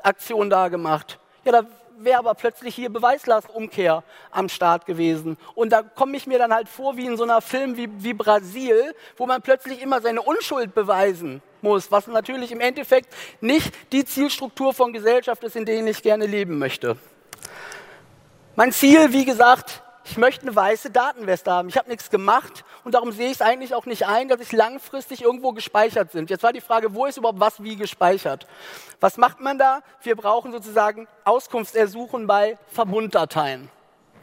Aktion 0.03 0.51
da 0.51 0.67
gemacht, 0.67 1.17
ja, 1.43 1.53
da 1.53 1.63
wäre 1.97 2.19
aber 2.19 2.35
plötzlich 2.35 2.75
hier 2.75 2.91
Beweislastumkehr 2.91 4.03
am 4.29 4.47
Start 4.47 4.85
gewesen. 4.85 5.37
Und 5.55 5.71
da 5.71 5.81
komme 5.81 6.15
ich 6.15 6.27
mir 6.27 6.37
dann 6.37 6.53
halt 6.53 6.69
vor 6.69 6.97
wie 6.97 7.07
in 7.07 7.17
so 7.17 7.23
einer 7.23 7.41
Film 7.41 7.77
wie, 7.77 7.89
wie 8.03 8.13
Brasil, 8.13 8.93
wo 9.17 9.25
man 9.25 9.41
plötzlich 9.41 9.81
immer 9.81 10.01
seine 10.01 10.21
Unschuld 10.21 10.75
beweisen 10.75 11.41
muss, 11.63 11.91
was 11.91 12.05
natürlich 12.05 12.51
im 12.51 12.59
Endeffekt 12.59 13.11
nicht 13.41 13.73
die 13.91 14.05
Zielstruktur 14.05 14.71
von 14.71 14.93
Gesellschaft 14.93 15.43
ist, 15.43 15.55
in 15.55 15.65
der 15.65 15.83
ich 15.83 16.03
gerne 16.03 16.27
leben 16.27 16.59
möchte. 16.59 16.95
Mein 18.57 18.71
Ziel, 18.71 19.11
wie 19.11 19.25
gesagt, 19.25 19.81
ich 20.05 20.15
möchte 20.15 20.43
eine 20.43 20.55
weiße 20.55 20.89
Datenweste 20.89 21.51
haben. 21.51 21.67
Ich 21.67 21.77
habe 21.77 21.89
nichts 21.89 22.09
gemacht 22.09 22.63
und 22.85 22.95
darum 22.95 23.11
sehe 23.11 23.25
ich 23.25 23.33
es 23.33 23.41
eigentlich 23.41 23.75
auch 23.75 23.85
nicht 23.85 24.07
ein, 24.07 24.29
dass 24.29 24.39
ich 24.39 24.53
langfristig 24.53 25.23
irgendwo 25.23 25.51
gespeichert 25.51 26.13
sind. 26.13 26.29
Jetzt 26.29 26.41
war 26.41 26.53
die 26.53 26.61
Frage, 26.61 26.95
wo 26.95 27.05
ist 27.05 27.17
überhaupt 27.17 27.41
was 27.41 27.61
wie 27.61 27.75
gespeichert? 27.75 28.47
Was 29.01 29.17
macht 29.17 29.41
man 29.41 29.57
da? 29.57 29.81
Wir 30.03 30.15
brauchen 30.15 30.53
sozusagen 30.53 31.05
Auskunftsersuchen 31.25 32.27
bei 32.27 32.57
Verbunddateien. 32.67 33.69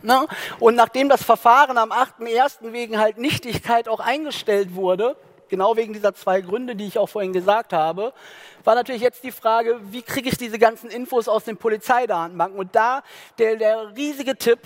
Ne? 0.00 0.26
Und 0.60 0.76
nachdem 0.76 1.10
das 1.10 1.22
Verfahren 1.22 1.76
am 1.76 1.92
8.1. 1.92 2.72
wegen 2.72 2.98
halt 2.98 3.18
Nichtigkeit 3.18 3.86
auch 3.86 4.00
eingestellt 4.00 4.74
wurde, 4.74 5.14
genau 5.50 5.76
wegen 5.76 5.92
dieser 5.92 6.14
zwei 6.14 6.40
Gründe, 6.40 6.74
die 6.74 6.86
ich 6.86 6.98
auch 6.98 7.10
vorhin 7.10 7.34
gesagt 7.34 7.74
habe, 7.74 8.14
war 8.64 8.74
natürlich 8.74 9.02
jetzt 9.02 9.24
die 9.24 9.32
Frage, 9.32 9.80
wie 9.84 10.02
kriege 10.02 10.28
ich 10.28 10.36
diese 10.36 10.58
ganzen 10.58 10.90
Infos 10.90 11.28
aus 11.28 11.44
den 11.44 11.56
Polizeidatenbanken? 11.56 12.58
Und 12.58 12.74
da 12.74 13.02
der, 13.38 13.56
der 13.56 13.96
riesige 13.96 14.36
Tipp, 14.36 14.60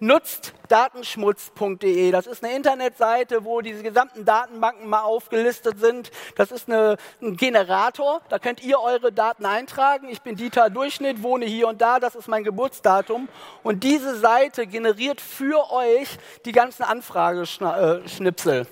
nutzt 0.00 0.52
datenschmutz.de. 0.68 2.10
Das 2.10 2.26
ist 2.26 2.44
eine 2.44 2.54
Internetseite, 2.54 3.44
wo 3.44 3.60
diese 3.60 3.82
gesamten 3.82 4.24
Datenbanken 4.24 4.88
mal 4.88 5.02
aufgelistet 5.02 5.80
sind. 5.80 6.10
Das 6.36 6.52
ist 6.52 6.68
eine, 6.68 6.96
ein 7.20 7.36
Generator, 7.36 8.20
da 8.28 8.38
könnt 8.38 8.62
ihr 8.62 8.80
eure 8.80 9.12
Daten 9.12 9.46
eintragen. 9.46 10.08
Ich 10.08 10.22
bin 10.22 10.36
Dieter 10.36 10.70
Durchschnitt, 10.70 11.22
wohne 11.22 11.46
hier 11.46 11.68
und 11.68 11.80
da, 11.80 11.98
das 11.98 12.14
ist 12.14 12.28
mein 12.28 12.44
Geburtsdatum. 12.44 13.28
Und 13.62 13.82
diese 13.82 14.16
Seite 14.18 14.66
generiert 14.66 15.20
für 15.20 15.70
euch 15.72 16.18
die 16.44 16.52
ganzen 16.52 16.82
Anfrageschnipsel. 16.82 18.66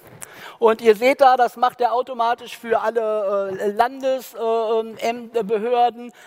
Und 0.59 0.81
ihr 0.81 0.97
seht 0.97 1.21
da, 1.21 1.37
das 1.37 1.57
macht 1.57 1.81
er 1.81 1.93
automatisch 1.93 2.57
für 2.57 2.81
alle 2.81 3.59
äh, 3.59 3.71
Landesbehörden, 3.71 4.66
äh, 4.66 4.66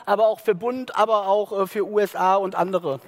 aber 0.05 0.27
auch 0.27 0.39
für 0.39 0.55
Bund, 0.55 0.96
aber 0.96 1.27
auch 1.27 1.62
äh, 1.62 1.67
für 1.67 1.86
USA 1.86 2.36
und 2.36 2.55
andere. 2.55 3.00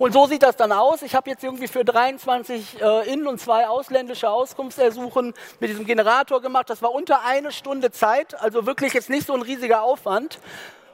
Und 0.00 0.14
so 0.14 0.24
sieht 0.24 0.42
das 0.42 0.56
dann 0.56 0.72
aus. 0.72 1.02
Ich 1.02 1.14
habe 1.14 1.28
jetzt 1.28 1.44
irgendwie 1.44 1.68
für 1.68 1.84
23 1.84 2.80
äh, 2.80 3.12
in- 3.12 3.26
und 3.26 3.38
zwei 3.38 3.68
ausländische 3.68 4.30
Auskunftsersuchen 4.30 5.34
mit 5.60 5.68
diesem 5.68 5.84
Generator 5.84 6.40
gemacht. 6.40 6.70
Das 6.70 6.80
war 6.80 6.92
unter 6.92 7.22
eine 7.26 7.52
Stunde 7.52 7.90
Zeit, 7.90 8.40
also 8.40 8.64
wirklich 8.64 8.94
jetzt 8.94 9.10
nicht 9.10 9.26
so 9.26 9.34
ein 9.34 9.42
riesiger 9.42 9.82
Aufwand. 9.82 10.38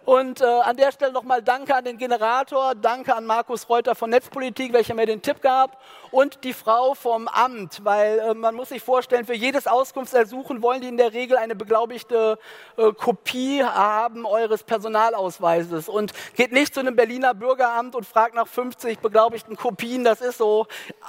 Und 0.07 0.41
äh, 0.41 0.45
an 0.45 0.77
der 0.77 0.93
Stelle 0.93 1.13
nochmal 1.13 1.43
Danke 1.43 1.75
an 1.75 1.85
den 1.85 1.99
Generator, 1.99 2.77
Danke 2.77 3.17
an 3.17 3.27
Markus 3.27 3.69
Reuter 3.69 3.97
von 3.97 4.09
Netzpolitik, 4.11 4.73
welcher 4.73 4.95
mir 4.95 5.05
den 5.05 5.21
Tipp 5.21 5.43
gab, 5.43 5.83
und 6.13 6.45
die 6.45 6.53
Frau 6.53 6.95
vom 6.95 7.27
Amt, 7.27 7.85
weil 7.85 8.21
äh, 8.21 8.35
man 8.35 8.55
muss 8.55 8.69
sich 8.69 8.81
vorstellen, 8.81 9.27
für 9.27 9.35
jedes 9.35 9.67
Auskunftsersuchen 9.67 10.63
wollen 10.63 10.81
die 10.81 10.87
in 10.87 10.97
der 10.97 11.13
Regel 11.13 11.37
eine 11.37 11.57
beglaubigte 11.57 12.39
äh, 12.77 12.93
Kopie 12.93 13.65
haben 13.65 14.27
eures 14.27 14.63
Personalausweises. 14.63 15.89
Und 15.89 16.13
geht 16.37 16.53
nicht 16.53 16.73
zu 16.73 16.79
einem 16.79 16.95
Berliner 16.95 17.35
Bürgeramt 17.35 17.97
und 17.97 18.07
fragt 18.07 18.37
nach 18.37 18.47
50 18.47 19.01
beglaubigten 19.01 19.57
Kopien, 19.57 20.05
das 20.05 20.21
ist 20.21 20.39
so 20.39 20.69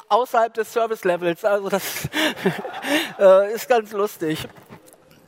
außerhalb 0.10 0.56
des 0.56 0.74
Service-Levels. 0.74 1.46
Also 1.46 1.70
das 1.70 2.10
äh, 3.20 3.54
ist 3.54 3.70
ganz 3.70 3.92
lustig 3.92 4.48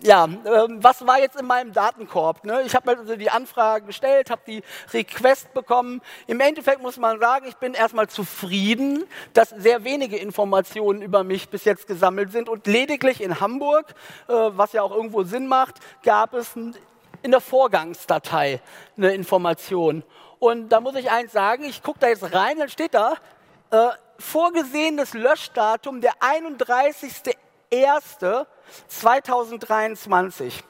ja, 0.02 0.26
ähm, 0.26 0.82
was 0.82 1.06
war 1.06 1.20
jetzt 1.20 1.40
in 1.40 1.46
meinem 1.46 1.74
Datenkorb? 1.74 2.46
Ne? 2.46 2.62
Ich 2.66 2.76
habe 2.76 2.98
also 2.98 3.16
die 3.16 3.30
Anfrage 3.30 3.86
gestellt, 3.86 4.30
habe 4.30 4.42
die 4.48 4.64
Request 4.94 5.54
bekommen. 5.54 6.02
Im 6.28 6.40
Endeffekt 6.40 6.82
muss 6.82 6.98
man 6.98 7.20
sagen, 7.20 7.48
ich 7.48 7.58
bin 7.58 7.74
erstmal 7.74 8.08
zufrieden, 8.08 9.04
dass 9.34 9.50
sehr 9.50 9.84
wenige 9.84 10.18
Informationen 10.18 11.02
über 11.02 11.24
mich 11.24 11.50
bis 11.50 11.66
jetzt 11.66 11.88
gesammelt 11.88 12.32
sind 12.32 12.48
und 12.48 12.66
lediglich 12.66 13.22
in 13.22 13.42
Hamburg, 13.42 13.88
äh, 14.28 14.34
was 14.34 14.74
ja 14.74 14.84
auch 14.84 14.96
irgendwo 14.96 15.24
Sinn 15.24 15.48
macht, 15.48 15.76
gab 16.04 16.34
es 16.34 16.56
in 16.56 17.32
der 17.32 17.42
Vorgangsdatei 17.42 18.62
eine 18.96 19.14
Information. 19.14 20.04
Und 20.40 20.70
da 20.70 20.80
muss 20.80 20.96
ich 20.96 21.12
eins 21.12 21.34
sagen, 21.34 21.66
ich 21.66 21.84
gucke 21.84 22.00
da 22.00 22.08
jetzt 22.08 22.34
rein, 22.34 22.58
dann 22.58 22.70
steht 22.70 22.94
da, 22.94 23.16
äh, 23.72 23.90
vorgesehenes 24.18 25.14
Löschdatum 25.14 26.00
der 26.00 26.14
31.01. 26.22 27.36
2023. 28.88 30.64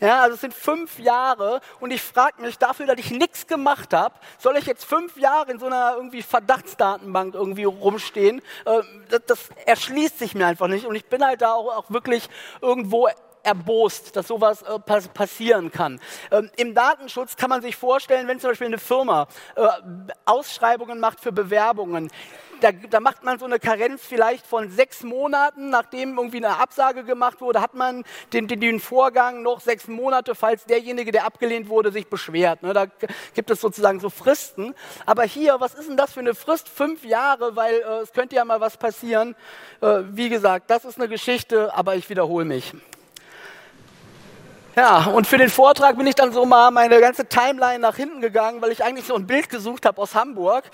Ja, 0.00 0.22
also 0.22 0.34
es 0.34 0.40
sind 0.40 0.52
fünf 0.52 0.98
Jahre 0.98 1.60
und 1.80 1.92
ich 1.92 2.02
frage 2.02 2.42
mich 2.42 2.58
dafür, 2.58 2.86
dass 2.86 2.98
ich 2.98 3.10
nichts 3.10 3.46
gemacht 3.46 3.94
habe, 3.94 4.14
soll 4.38 4.56
ich 4.56 4.66
jetzt 4.66 4.84
fünf 4.84 5.16
Jahre 5.16 5.52
in 5.52 5.58
so 5.58 5.66
einer 5.66 5.94
irgendwie 5.96 6.22
Verdachtsdatenbank 6.22 7.34
irgendwie 7.34 7.64
rumstehen? 7.64 8.42
Äh, 8.66 8.82
das, 9.08 9.20
das, 9.26 9.48
erschließt 9.66 10.18
sich 10.18 10.34
mir 10.34 10.46
einfach 10.46 10.66
nicht 10.66 10.84
und 10.84 10.96
ich 10.96 11.06
bin 11.06 11.24
halt 11.24 11.42
da 11.42 11.54
auch, 11.54 11.74
auch 11.76 11.90
wirklich 11.90 12.28
irgendwo 12.60 13.08
erbost, 13.44 14.16
dass 14.16 14.28
sowas 14.28 14.62
äh, 14.62 14.78
pass 14.78 15.08
passieren 15.08 15.70
kann. 15.70 16.00
Ähm, 16.30 16.50
Im 16.56 16.74
Datenschutz 16.74 17.36
kann 17.36 17.50
man 17.50 17.62
sich 17.62 17.76
vorstellen, 17.76 18.26
wenn 18.26 18.40
zum 18.40 18.50
Beispiel 18.50 18.66
eine 18.66 18.78
Firma 18.78 19.28
äh, 19.54 19.66
Ausschreibungen 20.24 20.98
macht 20.98 21.20
für 21.20 21.32
Bewerbungen, 21.32 22.10
da, 22.64 22.72
da, 22.72 23.00
macht 23.00 23.22
man 23.22 23.38
so 23.38 23.44
eine 23.44 23.58
Karenz 23.58 24.00
vielleicht 24.02 24.46
von 24.46 24.70
sechs 24.70 25.02
Monaten, 25.02 25.68
nachdem 25.68 26.16
irgendwie 26.16 26.38
eine 26.38 26.58
Absage 26.58 27.04
gemacht 27.04 27.42
wurde, 27.42 27.60
hat 27.60 27.74
man 27.74 28.04
den, 28.32 28.48
den, 28.48 28.60
den 28.60 28.80
Vorgang 28.80 29.42
noch 29.42 29.60
sechs 29.60 29.86
Monate, 29.86 30.34
falls 30.34 30.64
derjenige, 30.64 31.12
der 31.12 31.26
abgelehnt 31.26 31.68
wurde, 31.68 31.92
sich 31.92 32.06
beschwert. 32.06 32.62
Ne? 32.62 32.72
Da 32.72 32.86
gibt 33.34 33.50
es 33.50 33.60
sozusagen 33.60 34.00
so 34.00 34.08
Fristen. 34.08 34.74
Aber 35.04 35.24
hier, 35.24 35.60
was 35.60 35.74
ist 35.74 35.90
denn 35.90 35.98
das 35.98 36.14
für 36.14 36.20
eine 36.20 36.34
Frist? 36.34 36.70
Fünf 36.70 37.04
Jahre, 37.04 37.54
weil 37.54 37.74
äh, 37.74 38.02
es 38.02 38.12
könnte 38.12 38.36
ja 38.36 38.44
mal 38.46 38.60
was 38.60 38.78
passieren. 38.78 39.36
Äh, 39.82 40.00
wie 40.12 40.30
gesagt, 40.30 40.70
das 40.70 40.86
ist 40.86 40.98
eine 40.98 41.08
Geschichte, 41.08 41.74
aber 41.74 41.96
ich 41.96 42.08
wiederhole 42.08 42.46
mich. 42.46 42.72
Ja, 44.74 45.04
und 45.04 45.26
für 45.26 45.38
den 45.38 45.50
Vortrag 45.50 45.96
bin 45.96 46.06
ich 46.06 46.14
dann 46.14 46.32
so 46.32 46.46
mal 46.46 46.70
meine 46.70 46.98
ganze 46.98 47.26
Timeline 47.26 47.78
nach 47.78 47.96
hinten 47.96 48.20
gegangen, 48.20 48.60
weil 48.60 48.72
ich 48.72 48.82
eigentlich 48.82 49.06
so 49.06 49.14
ein 49.14 49.26
Bild 49.26 49.48
gesucht 49.50 49.86
habe 49.86 50.00
aus 50.00 50.14
Hamburg. 50.14 50.64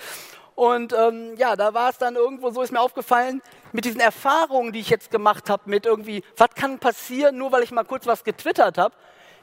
Und 0.61 0.93
ähm, 0.93 1.33
ja, 1.37 1.55
da 1.55 1.73
war 1.73 1.89
es 1.89 1.97
dann 1.97 2.15
irgendwo 2.15 2.51
so, 2.51 2.61
ist 2.61 2.71
mir 2.71 2.81
aufgefallen, 2.81 3.41
mit 3.71 3.83
diesen 3.83 3.99
Erfahrungen, 3.99 4.71
die 4.71 4.79
ich 4.79 4.91
jetzt 4.91 5.09
gemacht 5.09 5.49
habe, 5.49 5.63
mit 5.65 5.87
irgendwie, 5.87 6.23
was 6.37 6.49
kann 6.53 6.77
passieren, 6.77 7.35
nur 7.35 7.51
weil 7.51 7.63
ich 7.63 7.71
mal 7.71 7.83
kurz 7.83 8.05
was 8.05 8.23
getwittert 8.23 8.77
habe, 8.77 8.93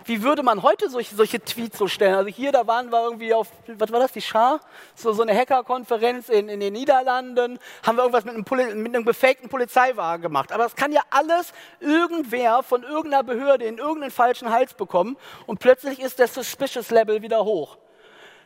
wie 0.04 0.22
würde 0.22 0.44
man 0.44 0.62
heute 0.62 0.88
solche, 0.88 1.16
solche 1.16 1.40
Tweets 1.40 1.76
so 1.76 1.88
stellen? 1.88 2.14
Also 2.14 2.30
hier, 2.30 2.52
da 2.52 2.68
waren 2.68 2.92
wir 2.92 3.02
irgendwie 3.02 3.34
auf, 3.34 3.48
was 3.66 3.90
war 3.90 3.98
das, 3.98 4.12
die 4.12 4.20
Schar? 4.20 4.60
So, 4.94 5.12
so 5.12 5.22
eine 5.22 5.37
Hackerkonferenz 5.37 6.28
in, 6.28 6.48
in 6.48 6.60
den 6.60 6.72
Niederlanden, 6.72 7.58
haben 7.84 7.96
wir 7.96 8.04
irgendwas 8.04 8.25
mit 8.25 8.34
einem, 8.34 8.44
Poli 8.44 8.72
mit 8.76 8.94
einem 8.94 9.04
gefakten 9.04 9.48
Polizeiwagen 9.48 10.22
gemacht. 10.22 10.52
Aber 10.52 10.66
es 10.66 10.76
kann 10.76 10.92
ja 10.92 11.02
alles 11.10 11.52
irgendwer 11.80 12.62
von 12.62 12.84
irgendeiner 12.84 13.25
Behörde 13.25 13.64
in 13.64 13.78
irgendeinen 13.78 14.12
falschen 14.12 14.52
Hals 14.52 14.72
bekommen 14.72 15.16
und 15.48 15.58
plötzlich 15.58 15.98
ist 15.98 16.20
der 16.20 16.28
Suspicious 16.28 16.90
Level 16.90 17.22
wieder 17.22 17.44
hoch. 17.44 17.76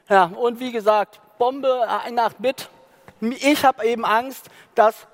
Ja, 0.08 0.32
und 0.34 0.58
wie 0.58 0.72
gesagt, 0.72 1.20
Bombe, 1.42 1.88
ein 1.88 2.20
8-Bit. 2.20 2.68
Ich 3.20 3.64
habe 3.64 3.84
eben 3.84 4.04
Angst, 4.04 4.49
dass 4.76 5.08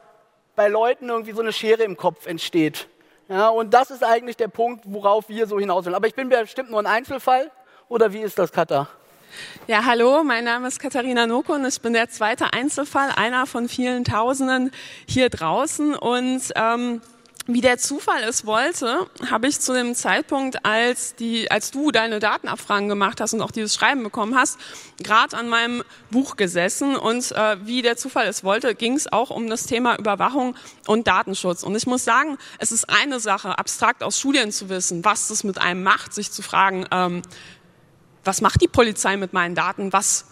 bei 0.57 0.69
Leuten 0.69 1.09
irgendwie 1.09 1.33
so 1.33 1.41
eine 1.41 1.55
Schere 1.55 1.85
im 1.85 1.97
Kopf 1.97 2.27
entsteht. 2.27 2.87
Ja, 3.31 3.49
und 3.49 3.73
das 3.73 3.91
ist 3.91 4.05
eigentlich 4.05 4.37
der 4.37 4.49
Punkt, 4.49 4.85
worauf 4.85 5.31
wir 5.31 5.47
so 5.47 5.59
hinaus 5.59 5.87
wollen. 5.87 5.95
Aber 5.95 6.07
ich 6.07 6.15
bin 6.15 6.29
bestimmt 6.29 6.71
nur 6.71 6.81
ein 6.81 6.87
Einzelfall. 6.87 7.51
Oder 7.89 8.13
wie 8.13 8.19
ist 8.19 8.39
das, 8.39 8.53
Katha? 8.53 8.89
Ja, 9.69 9.87
hallo, 9.87 10.23
mein 10.23 10.45
Name 10.45 10.69
ist 10.69 10.79
Katharina 10.81 11.27
Noko 11.27 11.55
und 11.55 11.65
ich 11.65 11.81
bin 11.81 11.95
der 11.95 12.11
zweite 12.11 12.53
Einzelfall, 12.53 13.09
einer 13.17 13.47
von 13.47 13.67
vielen 13.67 14.05
Tausenden 14.05 14.71
hier 15.09 15.31
draußen. 15.31 15.95
Und 15.95 16.43
ähm, 16.57 17.01
wie 17.51 17.63
der 17.63 17.79
Zufall 17.79 18.23
es 18.25 18.45
wollte, 18.45 19.09
habe 19.31 19.49
ich 19.49 19.59
zu 19.59 19.73
dem 19.73 19.95
Zeitpunkt, 19.95 20.67
als, 20.67 21.15
die, 21.15 21.51
als 21.51 21.71
du 21.71 21.91
deine 21.91 22.19
Datenabfragen 22.19 22.91
gemacht 22.91 23.23
hast 23.23 23.33
und 23.33 23.41
auch 23.41 23.51
dieses 23.51 23.75
Schreiben 23.75 24.03
bekommen 24.03 24.37
hast, 24.37 24.59
gerade 25.03 25.35
an 25.35 25.49
meinem 25.49 25.83
Buch 26.11 26.37
gesessen. 26.37 26.95
Und 26.95 27.33
äh, 27.33 27.57
wie 27.67 27.81
der 27.81 27.97
Zufall 27.97 28.27
es 28.27 28.45
wollte, 28.45 28.75
ging 28.75 28.93
es 28.93 29.11
auch 29.11 29.31
um 29.31 29.49
das 29.49 29.65
Thema 29.65 29.99
Überwachung 29.99 30.57
und 30.87 31.07
Datenschutz. 31.07 31.63
Und 31.63 31.75
ich 31.75 31.87
muss 31.87 32.05
sagen, 32.05 32.37
es 32.59 32.71
ist 32.71 32.91
eine 32.91 33.19
Sache, 33.19 33.59
abstrakt 33.59 34.03
aus 34.03 34.19
Studien 34.19 34.53
zu 34.53 34.69
wissen, 34.69 35.03
was 35.07 35.29
das 35.29 35.43
mit 35.43 35.59
einem 35.59 35.83
macht, 35.83 36.13
sich 36.13 36.31
zu 36.31 36.43
fragen, 36.43 36.85
ähm, 36.91 37.23
was 38.25 38.43
macht 38.43 38.61
die 38.61 38.69
Polizei 38.69 39.17
mit 39.17 39.33
meinen 39.33 39.55
Daten, 39.55 39.91
was 39.95 40.27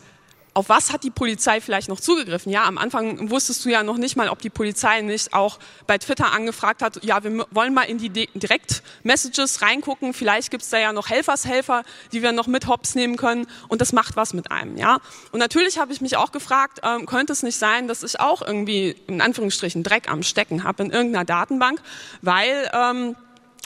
auf 0.56 0.70
was 0.70 0.90
hat 0.90 1.04
die 1.04 1.10
Polizei 1.10 1.60
vielleicht 1.60 1.90
noch 1.90 2.00
zugegriffen? 2.00 2.50
Ja, 2.50 2.64
am 2.64 2.78
Anfang 2.78 3.30
wusstest 3.30 3.64
du 3.64 3.68
ja 3.68 3.82
noch 3.82 3.98
nicht 3.98 4.16
mal, 4.16 4.30
ob 4.30 4.40
die 4.40 4.48
Polizei 4.48 5.02
nicht 5.02 5.34
auch 5.34 5.58
bei 5.86 5.98
Twitter 5.98 6.32
angefragt 6.32 6.80
hat, 6.80 7.04
ja, 7.04 7.22
wir 7.22 7.46
wollen 7.50 7.74
mal 7.74 7.82
in 7.82 7.98
die 7.98 8.08
Direct-Messages 8.08 9.60
reingucken, 9.60 10.14
vielleicht 10.14 10.50
gibt's 10.50 10.70
da 10.70 10.78
ja 10.78 10.94
noch 10.94 11.10
Helfershelfer, 11.10 11.82
die 12.12 12.22
wir 12.22 12.32
noch 12.32 12.46
mit 12.46 12.68
Hops 12.68 12.94
nehmen 12.94 13.18
können 13.18 13.46
und 13.68 13.82
das 13.82 13.92
macht 13.92 14.16
was 14.16 14.32
mit 14.32 14.50
einem, 14.50 14.78
ja. 14.78 14.98
Und 15.30 15.40
natürlich 15.40 15.78
habe 15.78 15.92
ich 15.92 16.00
mich 16.00 16.16
auch 16.16 16.32
gefragt, 16.32 16.80
ähm, 16.82 17.04
könnte 17.04 17.34
es 17.34 17.42
nicht 17.42 17.58
sein, 17.58 17.86
dass 17.86 18.02
ich 18.02 18.18
auch 18.18 18.40
irgendwie 18.40 18.96
in 19.06 19.20
Anführungsstrichen 19.20 19.82
Dreck 19.82 20.10
am 20.10 20.22
Stecken 20.22 20.64
habe 20.64 20.84
in 20.84 20.90
irgendeiner 20.90 21.26
Datenbank, 21.26 21.82
weil 22.22 22.70
ähm, 22.72 23.14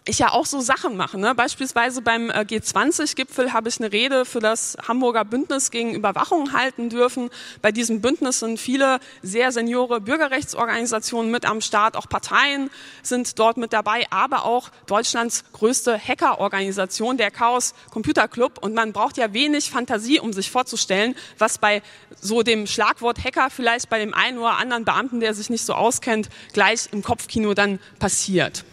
ich 0.04 0.18
ja 0.18 0.32
auch 0.32 0.46
so 0.46 0.60
Sachen 0.60 0.96
mache. 0.96 1.18
Ne? 1.18 1.34
Beispielsweise 1.34 2.02
beim 2.02 2.30
äh, 2.30 2.40
G20-Gipfel 2.40 3.52
habe 3.52 3.68
ich 3.68 3.78
eine 3.80 3.92
Rede 3.92 4.24
für 4.24 4.40
das 4.40 4.76
Hamburger 4.88 5.24
Bündnis 5.24 5.70
gegen 5.70 5.94
Überwachung 5.94 6.52
halten 6.52 6.88
dürfen. 6.88 7.30
Bei 7.60 7.70
diesem 7.70 8.00
Bündnis 8.00 8.40
sind 8.40 8.58
viele 8.58 9.00
sehr 9.22 9.52
seniore 9.52 10.00
Bürgerrechtsorganisationen 10.00 11.30
mit 11.30 11.44
am 11.44 11.60
Start, 11.60 11.96
auch 11.96 12.08
Parteien 12.08 12.70
sind 13.02 13.38
dort 13.38 13.56
mit 13.56 13.72
dabei, 13.72 14.06
aber 14.10 14.44
auch 14.44 14.70
Deutschlands 14.86 15.44
größte 15.52 15.98
Hackerorganisation, 15.98 17.16
der 17.16 17.30
Chaos 17.30 17.74
Computer 17.90 18.26
Club. 18.28 18.58
Und 18.60 18.74
man 18.74 18.92
braucht 18.92 19.16
ja 19.16 19.32
wenig 19.32 19.70
Fantasie, 19.70 20.18
um 20.18 20.32
sich 20.32 20.50
vorzustellen, 20.50 21.14
was 21.38 21.58
bei 21.58 21.82
so 22.20 22.42
dem 22.42 22.66
Schlagwort 22.66 23.22
Hacker 23.22 23.50
vielleicht 23.50 23.90
bei 23.90 23.98
dem 23.98 24.14
einen 24.14 24.38
oder 24.38 24.56
anderen 24.56 24.84
Beamten, 24.84 25.20
der 25.20 25.34
sich 25.34 25.50
nicht 25.50 25.64
so 25.64 25.74
auskennt, 25.74 26.28
gleich 26.52 26.88
im 26.92 27.02
Kopfkino 27.02 27.54
dann 27.54 27.78
passiert. 27.98 28.64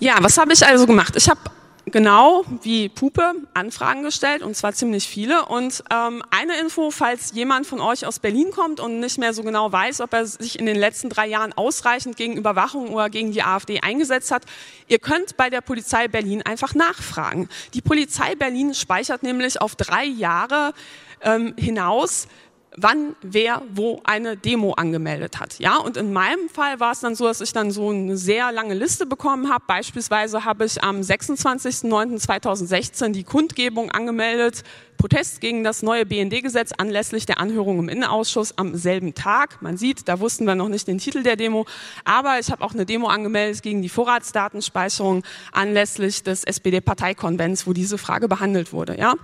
Ja, 0.00 0.16
was 0.20 0.38
habe 0.38 0.52
ich 0.52 0.66
also 0.66 0.86
gemacht? 0.86 1.14
Ich 1.16 1.28
habe 1.28 1.40
genau 1.86 2.44
wie 2.62 2.88
Pupe 2.88 3.34
Anfragen 3.52 4.02
gestellt 4.02 4.42
und 4.42 4.56
zwar 4.56 4.72
ziemlich 4.72 5.06
viele. 5.06 5.46
Und 5.46 5.84
ähm, 5.92 6.22
eine 6.30 6.58
Info, 6.58 6.90
falls 6.90 7.32
jemand 7.32 7.66
von 7.66 7.80
euch 7.80 8.06
aus 8.06 8.18
Berlin 8.18 8.50
kommt 8.50 8.80
und 8.80 9.00
nicht 9.00 9.18
mehr 9.18 9.32
so 9.32 9.42
genau 9.42 9.70
weiß, 9.70 10.00
ob 10.00 10.12
er 10.12 10.26
sich 10.26 10.58
in 10.58 10.66
den 10.66 10.76
letzten 10.76 11.08
drei 11.08 11.26
Jahren 11.26 11.52
ausreichend 11.52 12.16
gegen 12.16 12.36
Überwachung 12.36 12.88
oder 12.90 13.10
gegen 13.10 13.32
die 13.32 13.42
AfD 13.42 13.80
eingesetzt 13.80 14.30
hat, 14.30 14.44
ihr 14.88 14.98
könnt 14.98 15.36
bei 15.36 15.50
der 15.50 15.60
Polizei 15.60 16.08
Berlin 16.08 16.42
einfach 16.42 16.74
nachfragen. 16.74 17.48
Die 17.74 17.82
Polizei 17.82 18.34
Berlin 18.34 18.74
speichert 18.74 19.22
nämlich 19.22 19.60
auf 19.60 19.76
drei 19.76 20.04
Jahre 20.04 20.72
ähm, 21.22 21.54
hinaus 21.56 22.26
wann 22.76 23.14
wer 23.22 23.62
wo 23.72 24.00
eine 24.04 24.36
Demo 24.36 24.72
angemeldet 24.72 25.40
hat. 25.40 25.58
Ja, 25.58 25.78
und 25.78 25.96
in 25.96 26.12
meinem 26.12 26.48
Fall 26.48 26.78
war 26.80 26.92
es 26.92 27.00
dann 27.00 27.14
so, 27.14 27.26
dass 27.26 27.40
ich 27.40 27.52
dann 27.52 27.70
so 27.70 27.90
eine 27.90 28.16
sehr 28.16 28.50
lange 28.52 28.74
Liste 28.74 29.06
bekommen 29.06 29.52
habe. 29.52 29.64
Beispielsweise 29.66 30.44
habe 30.44 30.64
ich 30.64 30.82
am 30.82 31.00
26.09.2016 31.00 33.12
die 33.12 33.24
Kundgebung 33.24 33.90
angemeldet 33.90 34.62
Protest 34.96 35.40
gegen 35.40 35.64
das 35.64 35.82
neue 35.82 36.06
BND-Gesetz 36.06 36.72
anlässlich 36.76 37.26
der 37.26 37.38
Anhörung 37.38 37.78
im 37.78 37.88
Innenausschuss 37.88 38.56
am 38.56 38.74
selben 38.74 39.14
Tag. 39.14 39.60
Man 39.60 39.76
sieht, 39.76 40.08
da 40.08 40.20
wussten 40.20 40.46
wir 40.46 40.54
noch 40.54 40.68
nicht 40.68 40.88
den 40.88 40.98
Titel 40.98 41.22
der 41.22 41.36
Demo, 41.36 41.66
aber 42.04 42.38
ich 42.38 42.50
habe 42.50 42.64
auch 42.64 42.72
eine 42.72 42.86
Demo 42.86 43.08
angemeldet 43.08 43.62
gegen 43.62 43.82
die 43.82 43.88
Vorratsdatenspeicherung 43.88 45.22
anlässlich 45.52 46.22
des 46.22 46.44
SPD-Parteikonvents, 46.44 47.66
wo 47.66 47.72
diese 47.72 47.98
Frage 47.98 48.28
behandelt 48.28 48.72
wurde. 48.72 48.98
Ja? 48.98 49.14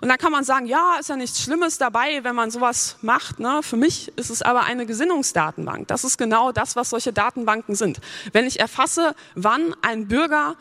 Und 0.00 0.08
da 0.08 0.16
kann 0.16 0.32
man 0.32 0.44
sagen, 0.44 0.66
ja, 0.66 0.96
ist 1.00 1.08
ja 1.08 1.16
nichts 1.16 1.42
Schlimmes 1.42 1.78
dabei, 1.78 2.22
wenn 2.22 2.34
man 2.34 2.50
sowas 2.50 2.96
macht. 3.02 3.40
Ne? 3.40 3.60
Für 3.62 3.76
mich 3.76 4.12
ist 4.16 4.30
es 4.30 4.42
aber 4.42 4.64
eine 4.64 4.86
Gesinnungsdatenbank. 4.86 5.88
Das 5.88 6.04
ist 6.04 6.18
genau 6.18 6.52
das, 6.52 6.76
was 6.76 6.90
solche 6.90 7.12
Datenbanken 7.12 7.74
sind. 7.74 8.00
Wenn 8.32 8.46
ich 8.46 8.60
erfasse, 8.60 9.14
wann 9.34 9.74
ein 9.82 10.08
Bürger 10.08 10.56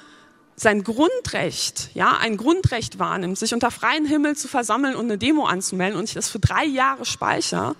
sein 0.61 0.83
Grundrecht, 0.83 1.89
ja, 1.93 2.17
ein 2.17 2.37
Grundrecht 2.37 2.99
wahrnimmt, 2.99 3.37
sich 3.37 3.53
unter 3.53 3.71
freiem 3.71 4.05
Himmel 4.05 4.35
zu 4.35 4.47
versammeln 4.47 4.95
und 4.95 5.05
eine 5.05 5.17
Demo 5.17 5.45
anzumelden 5.45 5.97
und 5.97 6.05
ich 6.05 6.13
das 6.13 6.29
für 6.29 6.39
drei 6.39 6.65
Jahre 6.65 7.05
speichere, 7.05 7.75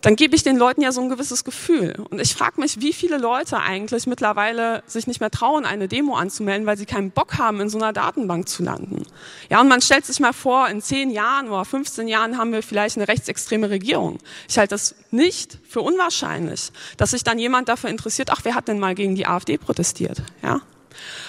dann 0.00 0.14
gebe 0.14 0.36
ich 0.36 0.44
den 0.44 0.56
Leuten 0.56 0.80
ja 0.80 0.92
so 0.92 1.00
ein 1.00 1.08
gewisses 1.08 1.42
Gefühl. 1.42 1.94
Und 2.08 2.20
ich 2.20 2.34
frage 2.34 2.60
mich, 2.60 2.80
wie 2.80 2.92
viele 2.92 3.18
Leute 3.18 3.58
eigentlich 3.58 4.06
mittlerweile 4.06 4.84
sich 4.86 5.08
nicht 5.08 5.18
mehr 5.20 5.30
trauen, 5.30 5.64
eine 5.64 5.88
Demo 5.88 6.14
anzumelden, 6.14 6.66
weil 6.66 6.78
sie 6.78 6.86
keinen 6.86 7.10
Bock 7.10 7.36
haben, 7.36 7.60
in 7.60 7.68
so 7.68 7.78
einer 7.78 7.92
Datenbank 7.92 8.48
zu 8.48 8.62
landen. 8.62 9.02
Ja, 9.50 9.60
und 9.60 9.68
man 9.68 9.80
stellt 9.80 10.06
sich 10.06 10.20
mal 10.20 10.32
vor, 10.32 10.68
in 10.68 10.80
zehn 10.82 11.10
Jahren 11.10 11.48
oder 11.48 11.64
15 11.64 12.06
Jahren 12.06 12.38
haben 12.38 12.52
wir 12.52 12.62
vielleicht 12.62 12.96
eine 12.96 13.08
rechtsextreme 13.08 13.70
Regierung. 13.70 14.18
Ich 14.48 14.56
halte 14.56 14.74
das 14.74 14.94
nicht 15.10 15.58
für 15.68 15.80
unwahrscheinlich, 15.80 16.70
dass 16.96 17.10
sich 17.10 17.24
dann 17.24 17.40
jemand 17.40 17.68
dafür 17.68 17.90
interessiert, 17.90 18.30
ach, 18.30 18.40
wer 18.44 18.54
hat 18.54 18.68
denn 18.68 18.78
mal 18.78 18.94
gegen 18.94 19.16
die 19.16 19.26
AfD 19.26 19.58
protestiert? 19.58 20.22
Ja, 20.42 20.60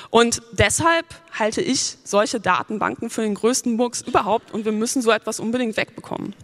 und 0.10 0.42
deshalb 0.52 1.06
halte 1.38 1.62
ich 1.62 1.98
solche 2.04 2.40
Datenbanken 2.40 3.10
für 3.10 3.22
den 3.22 3.36
größten 3.36 3.76
Murks 3.76 4.02
überhaupt 4.02 4.52
und 4.54 4.66
wir 4.66 4.72
müssen 4.72 5.02
so 5.02 5.12
etwas 5.12 5.40
unbedingt 5.40 5.78
wegbekommen. 5.78 6.36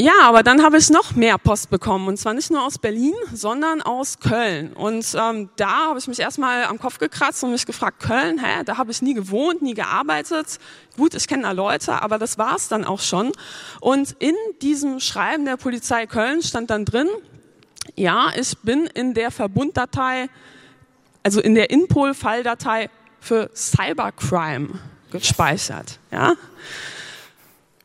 Ja, 0.00 0.12
aber 0.22 0.42
dann 0.42 0.62
habe 0.64 0.76
ich 0.76 0.90
noch 0.90 1.14
mehr 1.14 1.38
Post 1.38 1.70
bekommen 1.70 2.08
und 2.08 2.16
zwar 2.16 2.34
nicht 2.34 2.50
nur 2.50 2.64
aus 2.64 2.78
Berlin, 2.78 3.14
sondern 3.32 3.80
aus 3.80 4.18
Köln. 4.18 4.72
Und 4.72 5.06
ähm, 5.14 5.50
da 5.54 5.86
habe 5.88 6.00
ich 6.00 6.08
mich 6.08 6.18
erstmal 6.18 6.64
am 6.64 6.80
Kopf 6.80 6.98
gekratzt 6.98 7.44
und 7.44 7.52
mich 7.52 7.64
gefragt, 7.64 8.00
Köln, 8.00 8.44
hä, 8.44 8.64
da 8.64 8.76
habe 8.76 8.90
ich 8.90 9.02
nie 9.02 9.14
gewohnt, 9.14 9.62
nie 9.62 9.74
gearbeitet. 9.74 10.58
Gut, 10.96 11.14
ich 11.14 11.28
kenne 11.28 11.44
da 11.44 11.52
Leute, 11.52 12.02
aber 12.02 12.18
das 12.18 12.38
war 12.38 12.56
es 12.56 12.66
dann 12.66 12.84
auch 12.84 13.00
schon. 13.00 13.30
Und 13.80 14.16
in 14.18 14.34
diesem 14.62 14.98
Schreiben 14.98 15.44
der 15.44 15.56
Polizei 15.56 16.06
Köln 16.06 16.42
stand 16.42 16.70
dann 16.70 16.84
drin, 16.84 17.08
ja, 17.94 18.32
ich 18.36 18.58
bin 18.58 18.86
in 18.86 19.14
der 19.14 19.30
Verbunddatei 19.30 20.28
also 21.24 21.40
in 21.40 21.56
der 21.56 21.70
Inpol-Falldatei 21.70 22.88
für 23.18 23.50
Cybercrime 23.54 24.78
gespeichert. 25.10 25.98
Ja? 26.12 26.34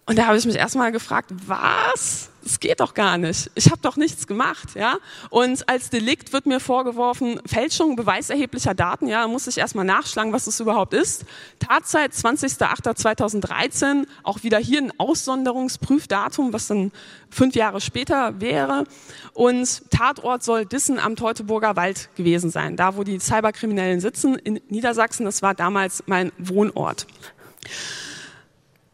Und 0.05 0.17
da 0.17 0.27
habe 0.27 0.37
ich 0.37 0.45
mich 0.45 0.57
erstmal 0.57 0.91
gefragt, 0.91 1.31
was? 1.47 2.29
Das 2.49 2.59
geht 2.59 2.79
doch 2.79 2.95
gar 2.95 3.19
nicht. 3.19 3.51
Ich 3.53 3.67
habe 3.67 3.79
doch 3.83 3.95
nichts 3.95 4.25
gemacht, 4.25 4.69
ja. 4.73 4.97
Und 5.29 5.69
als 5.69 5.91
Delikt 5.91 6.33
wird 6.33 6.47
mir 6.47 6.59
vorgeworfen 6.59 7.39
Fälschung 7.45 7.95
beweiserheblicher 7.95 8.73
Daten. 8.73 9.07
Ja, 9.07 9.27
muss 9.27 9.45
ich 9.45 9.59
erstmal 9.59 9.85
nachschlagen, 9.85 10.33
was 10.33 10.45
das 10.45 10.59
überhaupt 10.59 10.95
ist. 10.95 11.25
Tatzeit 11.59 12.11
20.08.2013, 12.11 14.07
auch 14.23 14.41
wieder 14.41 14.57
hier 14.57 14.81
ein 14.81 14.91
Aussonderungsprüfdatum, 14.97 16.51
was 16.51 16.65
dann 16.65 16.91
fünf 17.29 17.53
Jahre 17.53 17.81
später 17.81 18.41
wäre. 18.41 18.85
Und 19.33 19.83
Tatort 19.91 20.43
soll 20.43 20.65
Dissen 20.65 20.97
am 20.97 21.15
Teutoburger 21.15 21.75
Wald 21.75 22.09
gewesen 22.15 22.49
sein, 22.49 22.75
da 22.75 22.95
wo 22.95 23.03
die 23.03 23.19
Cyberkriminellen 23.19 23.99
sitzen 23.99 24.33
in 24.33 24.59
Niedersachsen. 24.69 25.23
Das 25.23 25.43
war 25.43 25.53
damals 25.53 26.01
mein 26.07 26.31
Wohnort. 26.39 27.05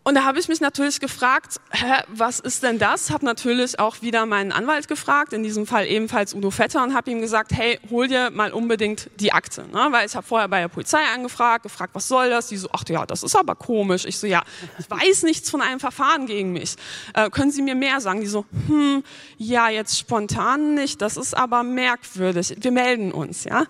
Und 0.07 0.13
da 0.13 0.23
habe 0.23 0.37
ich 0.37 0.47
mich 0.47 0.61
natürlich 0.61 0.99
gefragt, 0.99 1.59
hä, 1.71 2.03
was 2.09 2.39
ist 2.39 2.61
denn 2.61 2.77
das? 2.77 3.09
Habe 3.09 3.25
natürlich 3.25 3.79
auch 3.79 4.03
wieder 4.03 4.27
meinen 4.27 4.51
Anwalt 4.51 4.87
gefragt, 4.87 5.33
in 5.33 5.41
diesem 5.41 5.65
Fall 5.65 5.87
ebenfalls 5.87 6.35
Udo 6.35 6.51
Vetter, 6.51 6.83
und 6.83 6.93
habe 6.93 7.09
ihm 7.09 7.21
gesagt, 7.21 7.51
hey, 7.53 7.79
hol 7.89 8.07
dir 8.07 8.29
mal 8.29 8.51
unbedingt 8.51 9.09
die 9.19 9.33
Akte. 9.33 9.65
Ne? 9.73 9.87
Weil 9.89 10.05
ich 10.05 10.15
habe 10.15 10.25
vorher 10.25 10.47
bei 10.47 10.61
der 10.61 10.67
Polizei 10.67 10.99
angefragt, 11.11 11.63
gefragt, 11.63 11.95
was 11.95 12.07
soll 12.07 12.29
das? 12.29 12.45
Die 12.49 12.57
so, 12.57 12.69
ach 12.71 12.83
ja, 12.87 13.07
das 13.07 13.23
ist 13.23 13.35
aber 13.35 13.55
komisch. 13.55 14.05
Ich 14.05 14.19
so, 14.19 14.27
ja, 14.27 14.43
ich 14.77 14.87
weiß 14.87 15.23
nichts 15.23 15.49
von 15.49 15.63
einem 15.63 15.79
Verfahren 15.79 16.27
gegen 16.27 16.53
mich. 16.53 16.75
Äh, 17.15 17.31
können 17.31 17.49
Sie 17.49 17.63
mir 17.63 17.73
mehr 17.73 17.99
sagen? 17.99 18.21
Die 18.21 18.27
so, 18.27 18.45
hm, 18.67 19.03
ja, 19.39 19.69
jetzt 19.69 19.97
spontan 19.97 20.75
nicht, 20.75 21.01
das 21.01 21.17
ist 21.17 21.35
aber 21.35 21.63
merkwürdig. 21.63 22.55
Wir 22.59 22.71
melden 22.71 23.11
uns, 23.11 23.43
ja. 23.43 23.65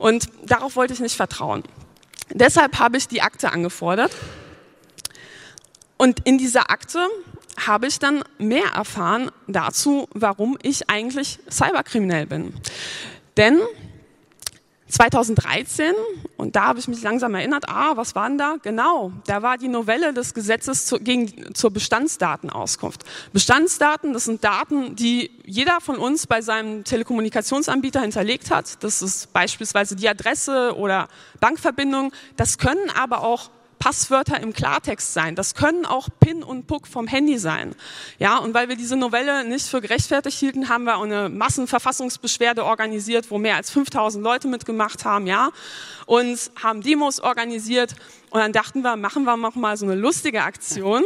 Und 0.00 0.30
darauf 0.42 0.74
wollte 0.74 0.94
ich 0.94 1.00
nicht 1.00 1.14
vertrauen. 1.14 1.62
Deshalb 2.30 2.80
habe 2.80 2.96
ich 2.96 3.06
die 3.06 3.22
Akte 3.22 3.52
angefordert. 3.52 4.10
Und 5.96 6.20
in 6.26 6.38
dieser 6.38 6.70
Akte 6.70 7.06
habe 7.66 7.86
ich 7.86 7.98
dann 7.98 8.22
mehr 8.38 8.66
erfahren 8.74 9.30
dazu, 9.46 10.08
warum 10.12 10.58
ich 10.62 10.90
eigentlich 10.90 11.38
cyberkriminell 11.50 12.26
bin. 12.26 12.54
Denn 13.36 13.60
2013, 14.88 15.94
und 16.36 16.54
da 16.54 16.66
habe 16.66 16.78
ich 16.78 16.86
mich 16.86 17.02
langsam 17.02 17.34
erinnert, 17.34 17.68
ah, 17.68 17.92
was 17.96 18.14
war 18.14 18.28
denn 18.28 18.38
da? 18.38 18.56
Genau, 18.62 19.12
da 19.26 19.42
war 19.42 19.58
die 19.58 19.66
Novelle 19.66 20.14
des 20.14 20.32
Gesetzes 20.32 20.86
zu, 20.86 21.00
gegen, 21.00 21.54
zur 21.54 21.72
Bestandsdatenauskunft. 21.72 23.02
Bestandsdaten, 23.32 24.12
das 24.12 24.26
sind 24.26 24.44
Daten, 24.44 24.94
die 24.94 25.30
jeder 25.44 25.80
von 25.80 25.96
uns 25.96 26.28
bei 26.28 26.40
seinem 26.40 26.84
Telekommunikationsanbieter 26.84 28.00
hinterlegt 28.00 28.50
hat. 28.50 28.82
Das 28.84 29.02
ist 29.02 29.32
beispielsweise 29.32 29.96
die 29.96 30.08
Adresse 30.08 30.76
oder 30.76 31.08
Bankverbindung. 31.40 32.12
Das 32.36 32.58
können 32.58 32.90
aber 32.96 33.24
auch 33.24 33.50
Passwörter 33.78 34.40
im 34.40 34.52
Klartext 34.52 35.12
sein. 35.12 35.34
Das 35.34 35.54
können 35.54 35.86
auch 35.86 36.08
PIN 36.20 36.42
und 36.42 36.66
PUC 36.66 36.86
vom 36.86 37.06
Handy 37.06 37.38
sein. 37.38 37.74
Ja, 38.18 38.38
und 38.38 38.54
weil 38.54 38.68
wir 38.68 38.76
diese 38.76 38.96
Novelle 38.96 39.46
nicht 39.46 39.66
für 39.66 39.80
gerechtfertigt 39.80 40.38
hielten, 40.38 40.68
haben 40.68 40.84
wir 40.84 40.98
eine 40.98 41.28
Massenverfassungsbeschwerde 41.28 42.64
organisiert, 42.64 43.30
wo 43.30 43.38
mehr 43.38 43.56
als 43.56 43.70
5000 43.70 44.22
Leute 44.22 44.48
mitgemacht 44.48 45.04
haben, 45.04 45.26
ja, 45.26 45.50
und 46.06 46.50
haben 46.62 46.82
Demos 46.82 47.20
organisiert. 47.20 47.94
Und 48.30 48.40
dann 48.40 48.52
dachten 48.52 48.82
wir, 48.82 48.96
machen 48.96 49.24
wir 49.24 49.36
noch 49.36 49.54
mal 49.54 49.76
so 49.76 49.86
eine 49.86 49.94
lustige 49.94 50.42
Aktion. 50.42 51.04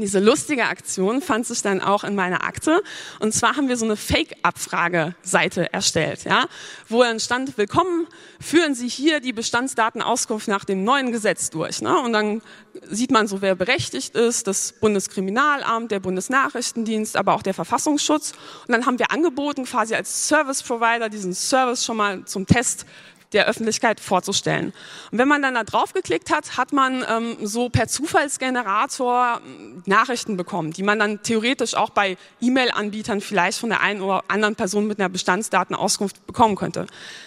Diese 0.00 0.20
lustige 0.20 0.64
Aktion 0.66 1.20
fand 1.20 1.46
sich 1.46 1.62
dann 1.62 1.80
auch 1.80 2.04
in 2.04 2.14
meiner 2.14 2.44
Akte. 2.44 2.82
Und 3.20 3.32
zwar 3.32 3.56
haben 3.56 3.68
wir 3.68 3.76
so 3.76 3.84
eine 3.84 3.96
Fake-Abfrageseite 3.96 5.72
erstellt, 5.72 6.24
ja, 6.24 6.46
wo 6.88 7.02
dann 7.02 7.20
stand, 7.20 7.58
willkommen, 7.58 8.06
führen 8.40 8.74
Sie 8.74 8.88
hier 8.88 9.20
die 9.20 9.32
Bestandsdatenauskunft 9.32 10.48
nach 10.48 10.64
dem 10.64 10.84
neuen 10.84 11.12
Gesetz 11.12 11.50
durch. 11.50 11.80
Ne? 11.80 11.98
Und 12.00 12.12
dann 12.12 12.42
sieht 12.88 13.10
man 13.10 13.26
so, 13.26 13.42
wer 13.42 13.54
berechtigt 13.54 14.14
ist, 14.14 14.46
das 14.46 14.72
Bundeskriminalamt, 14.72 15.90
der 15.90 16.00
Bundesnachrichtendienst, 16.00 17.16
aber 17.16 17.34
auch 17.34 17.42
der 17.42 17.54
Verfassungsschutz. 17.54 18.32
Und 18.66 18.72
dann 18.72 18.86
haben 18.86 18.98
wir 18.98 19.10
angeboten, 19.10 19.64
quasi 19.64 19.94
als 19.94 20.28
Service 20.28 20.62
Provider 20.62 21.08
diesen 21.08 21.34
Service 21.34 21.84
schon 21.84 21.96
mal 21.96 22.24
zum 22.24 22.46
Test 22.46 22.86
der 23.32 23.46
Öffentlichkeit 23.46 24.00
vorzustellen. 24.00 24.72
Und 25.10 25.18
wenn 25.18 25.28
man 25.28 25.42
dann 25.42 25.54
da 25.54 25.64
drauf 25.64 25.92
geklickt 25.92 26.30
hat, 26.30 26.56
hat 26.56 26.72
man 26.72 27.04
ähm, 27.08 27.36
so 27.42 27.68
per 27.68 27.88
Zufallsgenerator 27.88 29.40
ähm, 29.44 29.82
Nachrichten 29.86 30.36
bekommen, 30.36 30.72
die 30.72 30.82
man 30.82 30.98
dann 30.98 31.22
theoretisch 31.22 31.74
auch 31.74 31.90
bei 31.90 32.16
E-Mail-Anbietern 32.40 33.20
vielleicht 33.20 33.58
von 33.58 33.68
der 33.68 33.80
einen 33.80 34.00
oder 34.00 34.24
anderen 34.28 34.56
Person 34.56 34.86
mit 34.86 34.98
einer 34.98 35.08
Bestandsdatenauskunft 35.08 36.26
bekommen 36.26 36.56
könnte. 36.56 36.86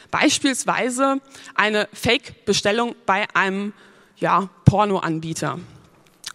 Beispielsweise 0.10 1.22
eine 1.56 1.88
Fake-Bestellung 1.94 2.96
bei 3.06 3.28
einem 3.34 3.74
ja, 4.18 4.50
Pornoanbieter. 4.66 5.60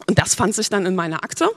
Und 0.07 0.18
das 0.18 0.35
fand 0.35 0.55
sich 0.55 0.68
dann 0.68 0.87
in 0.87 0.94
meiner 0.94 1.24
Akte 1.24 1.50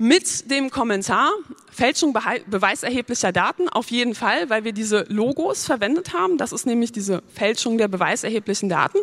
mit 0.00 0.50
dem 0.50 0.70
Kommentar, 0.70 1.30
Fälschung 1.70 2.16
beweiserheblicher 2.46 3.32
Daten 3.32 3.68
auf 3.68 3.90
jeden 3.90 4.14
Fall, 4.14 4.48
weil 4.48 4.64
wir 4.64 4.72
diese 4.72 5.04
Logos 5.08 5.66
verwendet 5.66 6.14
haben. 6.14 6.38
Das 6.38 6.52
ist 6.52 6.64
nämlich 6.64 6.90
diese 6.90 7.22
Fälschung 7.34 7.76
der 7.76 7.88
beweiserheblichen 7.88 8.70
Daten. 8.70 8.96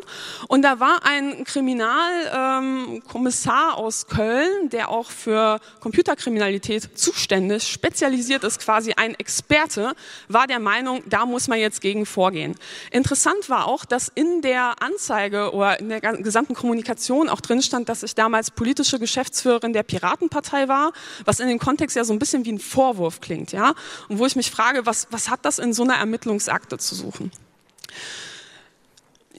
Und 0.48 0.64
da 0.64 0.80
war 0.80 1.02
ein 1.04 1.44
Kriminalkommissar 1.44 3.70
ähm, 3.70 3.76
aus 3.76 4.08
Köln, 4.08 4.70
der 4.70 4.90
auch 4.90 5.12
für 5.12 5.60
Computerkriminalität 5.82 6.98
zuständig, 6.98 7.68
spezialisiert 7.68 8.44
ist, 8.44 8.60
quasi 8.60 8.94
ein 8.94 9.14
Experte, 9.16 9.94
war 10.28 10.48
der 10.48 10.60
Meinung, 10.60 11.04
da 11.06 11.28
muss 11.28 11.48
man 11.48 11.60
jetzt 11.60 11.82
gegen 11.82 12.08
vorgehen. 12.08 12.56
Interessant 12.92 13.50
war 13.50 13.68
auch, 13.68 13.86
dass 13.86 14.08
in 14.08 14.42
der 14.42 14.82
Anzeige 14.82 15.54
oder 15.54 15.80
in 15.80 15.90
der 15.90 16.02
gesamten 16.02 16.56
Kommunikation 16.56 17.30
auch 17.30 17.42
drin 17.42 17.62
stand, 17.62 17.88
dass 17.88 18.02
ich 18.02 18.16
damals 18.16 18.50
politische 18.50 18.98
Geschäftsführerin 18.98 19.74
der 19.74 19.84
Piratenpartei 19.84 20.68
war, 20.68 20.87
was 21.26 21.40
in 21.40 21.48
dem 21.48 21.60
Kontext 21.60 21.96
ja 21.96 22.04
so 22.04 22.14
ein 22.14 22.20
bisschen 22.20 22.46
wie 22.46 22.52
ein 22.52 22.60
Vorwurf 22.60 23.22
klingt, 23.22 23.52
ja. 23.52 23.74
Und 24.10 24.20
wo 24.20 24.26
ich 24.26 24.36
mich 24.36 24.52
frage, 24.52 24.86
was, 24.86 25.08
was 25.12 25.30
hat 25.30 25.46
das 25.46 25.60
in 25.60 25.74
so 25.74 25.84
einer 25.84 25.96
Ermittlungsakte 25.96 26.78
zu 26.78 26.96
suchen? 26.96 27.32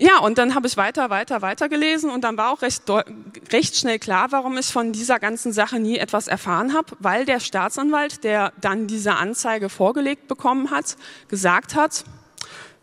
Ja, 0.00 0.18
und 0.18 0.38
dann 0.38 0.54
habe 0.54 0.68
ich 0.68 0.76
weiter, 0.76 1.10
weiter, 1.10 1.42
weiter 1.42 1.68
gelesen 1.68 2.10
und 2.10 2.22
dann 2.22 2.36
war 2.36 2.52
auch 2.52 2.62
recht, 2.62 2.84
recht 3.52 3.76
schnell 3.76 3.98
klar, 3.98 4.30
warum 4.30 4.56
ich 4.56 4.66
von 4.66 4.92
dieser 4.92 5.18
ganzen 5.18 5.52
Sache 5.52 5.80
nie 5.80 5.98
etwas 5.98 6.28
erfahren 6.28 6.72
habe, 6.72 6.96
weil 7.00 7.24
der 7.24 7.40
Staatsanwalt, 7.40 8.22
der 8.22 8.52
dann 8.60 8.86
diese 8.86 9.16
Anzeige 9.16 9.68
vorgelegt 9.68 10.28
bekommen 10.28 10.70
hat, 10.70 10.96
gesagt 11.26 11.74
hat, 11.74 12.04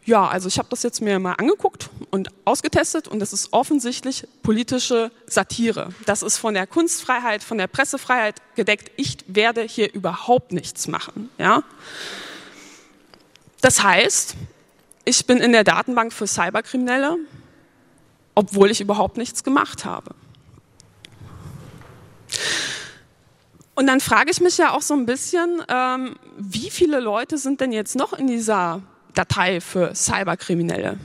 ja, 0.05 0.27
also 0.27 0.47
ich 0.47 0.59
habe 0.59 0.69
das 0.69 0.83
jetzt 0.83 1.01
mir 1.01 1.17
mal 1.19 1.33
angeguckt 1.33 1.89
und 2.11 2.29
ausgetestet 2.45 3.07
und 3.07 3.19
das 3.19 3.33
ist 3.33 3.53
offensichtlich 3.53 4.27
politische 4.43 5.11
Satire. 5.25 5.89
Das 6.05 6.21
ist 6.21 6.37
von 6.37 6.53
der 6.53 6.67
Kunstfreiheit, 6.67 7.43
von 7.43 7.57
der 7.57 7.65
Pressefreiheit 7.67 8.35
gedeckt. 8.55 8.91
Ich 8.97 9.17
werde 9.27 9.63
hier 9.63 9.91
überhaupt 9.91 10.51
nichts 10.51 10.87
machen. 10.87 11.31
Ja? 11.39 11.63
Das 13.61 13.81
heißt, 13.81 14.35
ich 15.05 15.25
bin 15.25 15.39
in 15.39 15.51
der 15.51 15.63
Datenbank 15.63 16.13
für 16.13 16.27
Cyberkriminelle, 16.27 17.17
obwohl 18.35 18.69
ich 18.69 18.81
überhaupt 18.81 19.17
nichts 19.17 19.43
gemacht 19.43 19.85
habe. 19.85 20.13
Und 23.73 23.87
dann 23.87 23.99
frage 23.99 24.29
ich 24.29 24.39
mich 24.39 24.59
ja 24.59 24.71
auch 24.71 24.83
so 24.83 24.93
ein 24.93 25.07
bisschen, 25.07 25.63
ähm, 25.67 26.15
wie 26.37 26.69
viele 26.69 26.99
Leute 26.99 27.39
sind 27.39 27.59
denn 27.59 27.71
jetzt 27.71 27.95
noch 27.95 28.13
in 28.13 28.27
dieser 28.27 28.83
Datei 29.15 29.61
für 29.61 29.95
Cyberkriminelle. 29.95 30.97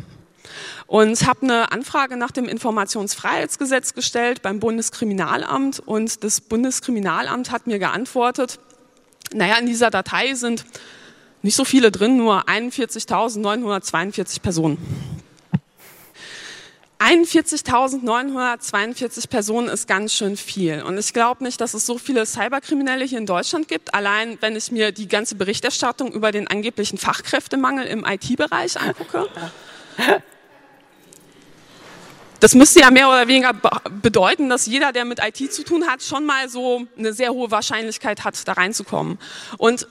Und 0.86 1.26
habe 1.26 1.42
eine 1.42 1.72
Anfrage 1.72 2.16
nach 2.16 2.32
dem 2.32 2.46
Informationsfreiheitsgesetz 2.46 3.94
gestellt 3.94 4.42
beim 4.42 4.58
Bundeskriminalamt 4.58 5.78
und 5.80 6.24
das 6.24 6.40
Bundeskriminalamt 6.40 7.50
hat 7.52 7.66
mir 7.66 7.78
geantwortet, 7.78 8.58
naja, 9.32 9.56
in 9.58 9.66
dieser 9.66 9.90
Datei 9.90 10.34
sind 10.34 10.64
nicht 11.42 11.54
so 11.54 11.64
viele 11.64 11.90
drin, 11.90 12.16
nur 12.16 12.48
41.942 12.48 14.40
Personen. 14.40 14.78
41.942 17.00 19.28
Personen 19.28 19.68
ist 19.68 19.88
ganz 19.88 20.12
schön 20.12 20.36
viel. 20.36 20.82
Und 20.82 20.98
ich 20.98 21.14
glaube 21.14 21.42
nicht, 21.42 21.58
dass 21.62 21.72
es 21.72 21.86
so 21.86 21.96
viele 21.96 22.26
Cyberkriminelle 22.26 23.06
hier 23.06 23.16
in 23.18 23.24
Deutschland 23.24 23.68
gibt. 23.68 23.94
Allein, 23.94 24.36
wenn 24.40 24.54
ich 24.54 24.70
mir 24.70 24.92
die 24.92 25.08
ganze 25.08 25.34
Berichterstattung 25.34 26.12
über 26.12 26.30
den 26.30 26.46
angeblichen 26.46 26.98
Fachkräftemangel 26.98 27.86
im 27.86 28.04
IT-Bereich 28.04 28.78
angucke. 28.78 29.30
Das 32.40 32.54
müsste 32.54 32.80
ja 32.80 32.90
mehr 32.90 33.08
oder 33.08 33.28
weniger 33.28 33.54
bedeuten, 34.02 34.50
dass 34.50 34.66
jeder, 34.66 34.92
der 34.92 35.06
mit 35.06 35.20
IT 35.22 35.52
zu 35.52 35.62
tun 35.62 35.86
hat, 35.86 36.02
schon 36.02 36.26
mal 36.26 36.50
so 36.50 36.86
eine 36.98 37.12
sehr 37.12 37.32
hohe 37.32 37.50
Wahrscheinlichkeit 37.50 38.24
hat, 38.24 38.48
da 38.48 38.52
reinzukommen. 38.52 39.18
Und 39.56 39.86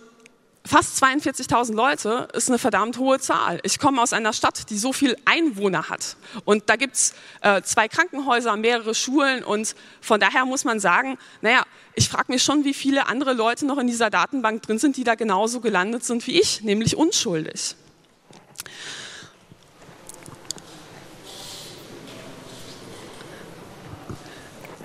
fast 0.65 1.03
42.000 1.03 1.73
Leute 1.73 2.27
ist 2.33 2.49
eine 2.49 2.59
verdammt 2.59 2.97
hohe 2.97 3.19
Zahl. 3.19 3.59
Ich 3.63 3.79
komme 3.79 4.01
aus 4.01 4.13
einer 4.13 4.33
Stadt, 4.33 4.69
die 4.69 4.77
so 4.77 4.93
viel 4.93 5.15
Einwohner 5.25 5.89
hat. 5.89 6.17
Und 6.45 6.69
da 6.69 6.75
gibt's 6.75 7.13
äh, 7.41 7.61
zwei 7.61 7.87
Krankenhäuser, 7.87 8.55
mehrere 8.55 8.93
Schulen. 8.93 9.43
Und 9.43 9.75
von 10.01 10.19
daher 10.19 10.45
muss 10.45 10.65
man 10.65 10.79
sagen, 10.79 11.17
naja, 11.41 11.63
ich 11.95 12.09
frage 12.09 12.31
mich 12.31 12.43
schon, 12.43 12.65
wie 12.65 12.73
viele 12.73 13.07
andere 13.07 13.33
Leute 13.33 13.65
noch 13.65 13.77
in 13.77 13.87
dieser 13.87 14.09
Datenbank 14.09 14.61
drin 14.61 14.79
sind, 14.79 14.97
die 14.97 15.03
da 15.03 15.15
genauso 15.15 15.59
gelandet 15.59 16.03
sind 16.03 16.25
wie 16.27 16.39
ich, 16.39 16.61
nämlich 16.61 16.95
unschuldig. 16.95 17.75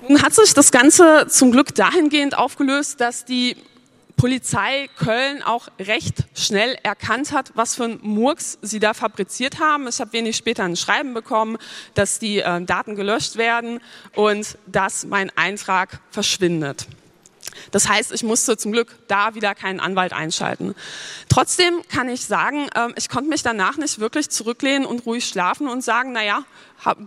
Nun 0.07 0.21
hat 0.21 0.35
sich 0.35 0.53
das 0.53 0.71
Ganze 0.71 1.27
zum 1.29 1.51
Glück 1.51 1.75
dahingehend 1.75 2.37
aufgelöst, 2.37 3.01
dass 3.01 3.25
die 3.25 3.57
Polizei 4.17 4.89
Köln 4.97 5.43
auch 5.43 5.69
recht 5.79 6.25
schnell 6.35 6.77
erkannt 6.83 7.33
hat, 7.33 7.53
was 7.55 7.75
für 7.75 7.85
ein 7.85 7.99
Murks 8.03 8.59
sie 8.63 8.79
da 8.79 8.95
fabriziert 8.95 9.61
haben. 9.61 9.89
Ich 9.89 10.01
habe 10.01 10.13
wenig 10.13 10.37
später 10.37 10.65
ein 10.65 10.77
Schreiben 10.77 11.15
bekommen, 11.15 11.59
dass 11.95 12.19
die 12.19 12.39
äh, 12.39 12.63
Daten 12.63 12.97
gelöscht 12.97 13.37
werden 13.37 13.81
und 14.15 14.57
dass 14.67 15.05
mein 15.05 15.31
Eintrag 15.37 16.01
verschwindet. 16.11 16.87
Das 17.71 17.89
heißt, 17.89 18.13
ich 18.13 18.23
musste 18.23 18.57
zum 18.57 18.73
Glück 18.73 18.97
da 19.09 19.35
wieder 19.35 19.55
keinen 19.55 19.81
Anwalt 19.81 20.13
einschalten. 20.13 20.75
Trotzdem 21.29 21.83
kann 21.89 22.09
ich 22.09 22.25
sagen, 22.25 22.69
ähm, 22.75 22.95
ich 22.97 23.09
konnte 23.09 23.29
mich 23.29 23.43
danach 23.43 23.77
nicht 23.77 23.99
wirklich 23.99 24.31
zurücklehnen 24.31 24.87
und 24.87 25.07
ruhig 25.07 25.27
schlafen 25.27 25.69
und 25.69 25.83
sagen, 25.83 26.13
na 26.13 26.25
ja, 26.25 26.45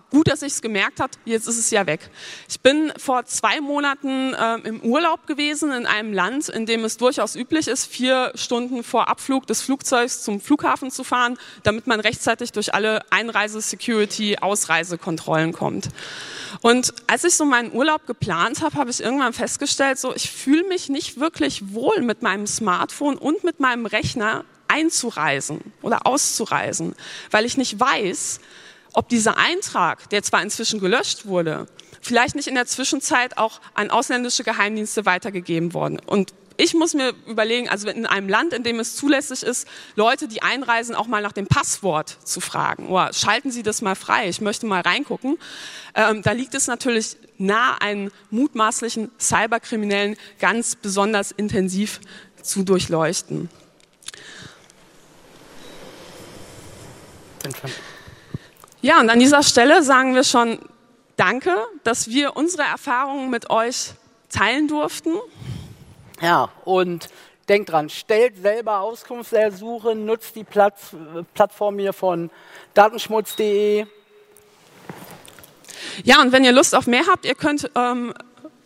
gut, 0.09 0.27
dass 0.27 0.41
ich 0.41 0.53
es 0.53 0.61
gemerkt 0.61 0.99
habe, 0.99 1.11
jetzt 1.25 1.47
ist 1.47 1.57
es 1.57 1.69
ja 1.69 1.85
weg. 1.85 2.09
Ich 2.49 2.59
bin 2.59 2.91
vor 2.97 3.25
zwei 3.25 3.61
Monaten 3.61 4.33
äh, 4.33 4.55
im 4.67 4.81
Urlaub 4.81 5.27
gewesen 5.27 5.71
in 5.71 5.85
einem 5.85 6.13
Land, 6.13 6.49
in 6.49 6.65
dem 6.65 6.83
es 6.83 6.97
durchaus 6.97 7.35
üblich 7.35 7.67
ist, 7.67 7.85
vier 7.85 8.31
Stunden 8.35 8.83
vor 8.83 9.07
Abflug 9.07 9.47
des 9.47 9.61
Flugzeugs 9.61 10.23
zum 10.23 10.41
Flughafen 10.41 10.91
zu 10.91 11.03
fahren, 11.03 11.37
damit 11.63 11.87
man 11.87 11.99
rechtzeitig 11.99 12.51
durch 12.51 12.73
alle 12.73 13.01
Einreise-, 13.11 13.61
Security-, 13.61 14.39
Ausreisekontrollen 14.39 15.53
kommt. 15.53 15.89
Und 16.61 16.93
als 17.07 17.23
ich 17.23 17.35
so 17.35 17.45
meinen 17.45 17.73
Urlaub 17.73 18.07
geplant 18.07 18.61
habe, 18.61 18.75
habe 18.77 18.89
ich 18.89 19.01
irgendwann 19.01 19.33
festgestellt, 19.33 19.99
so 19.99 20.15
ich 20.15 20.29
fühle 20.31 20.67
mich 20.67 20.89
nicht 20.89 21.19
wirklich 21.19 21.73
wohl 21.73 22.01
mit 22.01 22.21
meinem 22.21 22.47
Smartphone 22.47 23.17
und 23.17 23.43
mit 23.43 23.59
meinem 23.59 23.85
Rechner 23.85 24.45
einzureisen 24.67 25.61
oder 25.81 26.05
auszureisen, 26.05 26.95
weil 27.31 27.45
ich 27.45 27.57
nicht 27.57 27.79
weiß, 27.79 28.39
ob 28.93 29.09
dieser 29.09 29.37
Eintrag, 29.37 30.09
der 30.09 30.23
zwar 30.23 30.41
inzwischen 30.41 30.79
gelöscht 30.79 31.25
wurde, 31.25 31.67
vielleicht 32.01 32.35
nicht 32.35 32.47
in 32.47 32.55
der 32.55 32.65
Zwischenzeit 32.65 33.37
auch 33.37 33.59
an 33.73 33.89
ausländische 33.89 34.43
Geheimdienste 34.43 35.05
weitergegeben 35.05 35.73
worden. 35.73 35.99
Und 36.05 36.33
ich 36.59 36.73
muss 36.73 36.95
mir 36.95 37.13
überlegen, 37.27 37.69
also 37.69 37.87
in 37.87 38.07
einem 38.07 38.27
Land, 38.27 38.51
in 38.51 38.63
dem 38.63 38.79
es 38.79 38.95
zulässig 38.95 39.43
ist, 39.43 39.67
Leute, 39.95 40.27
die 40.27 40.41
einreisen, 40.41 40.95
auch 40.95 41.05
mal 41.05 41.21
nach 41.21 41.31
dem 41.31 41.45
Passwort 41.45 42.17
zu 42.23 42.41
fragen. 42.41 42.87
Oder 42.87 43.13
schalten 43.13 43.51
Sie 43.51 43.61
das 43.61 43.83
mal 43.83 43.95
frei, 43.95 44.27
ich 44.27 44.41
möchte 44.41 44.65
mal 44.65 44.81
reingucken. 44.81 45.37
Ähm, 45.93 46.23
da 46.23 46.31
liegt 46.31 46.55
es 46.55 46.65
natürlich 46.65 47.17
nah, 47.37 47.75
einen 47.75 48.11
mutmaßlichen 48.31 49.11
Cyberkriminellen 49.19 50.17
ganz 50.39 50.75
besonders 50.75 51.31
intensiv 51.31 51.99
zu 52.41 52.63
durchleuchten. 52.63 53.49
Ja, 58.87 59.01
und 59.01 59.09
an 59.09 59.19
dieser 59.19 59.43
Stelle 59.43 59.83
sagen 59.83 60.15
wir 60.15 60.23
schon 60.23 60.59
Danke, 61.17 61.53
dass 61.83 62.07
wir 62.07 62.37
unsere 62.37 62.63
Erfahrungen 62.63 63.29
mit 63.29 63.49
euch 63.49 63.91
teilen 64.29 64.69
durften. 64.69 65.11
Ja, 66.21 66.47
und 66.63 67.09
denkt 67.49 67.69
dran, 67.69 67.89
stellt 67.89 68.41
selber 68.41 68.79
Auskunftsersuche, 68.79 69.93
nutzt 69.93 70.37
die 70.37 70.45
Platz, 70.45 70.95
Plattform 71.33 71.79
hier 71.79 71.91
von 71.91 72.29
datenschmutz.de. 72.75 73.87
Ja, 76.05 76.21
und 76.21 76.31
wenn 76.31 76.45
ihr 76.45 76.53
Lust 76.53 76.73
auf 76.73 76.87
mehr 76.87 77.07
habt, 77.07 77.25
ihr 77.25 77.35
könnt 77.35 77.69
ähm, 77.75 78.13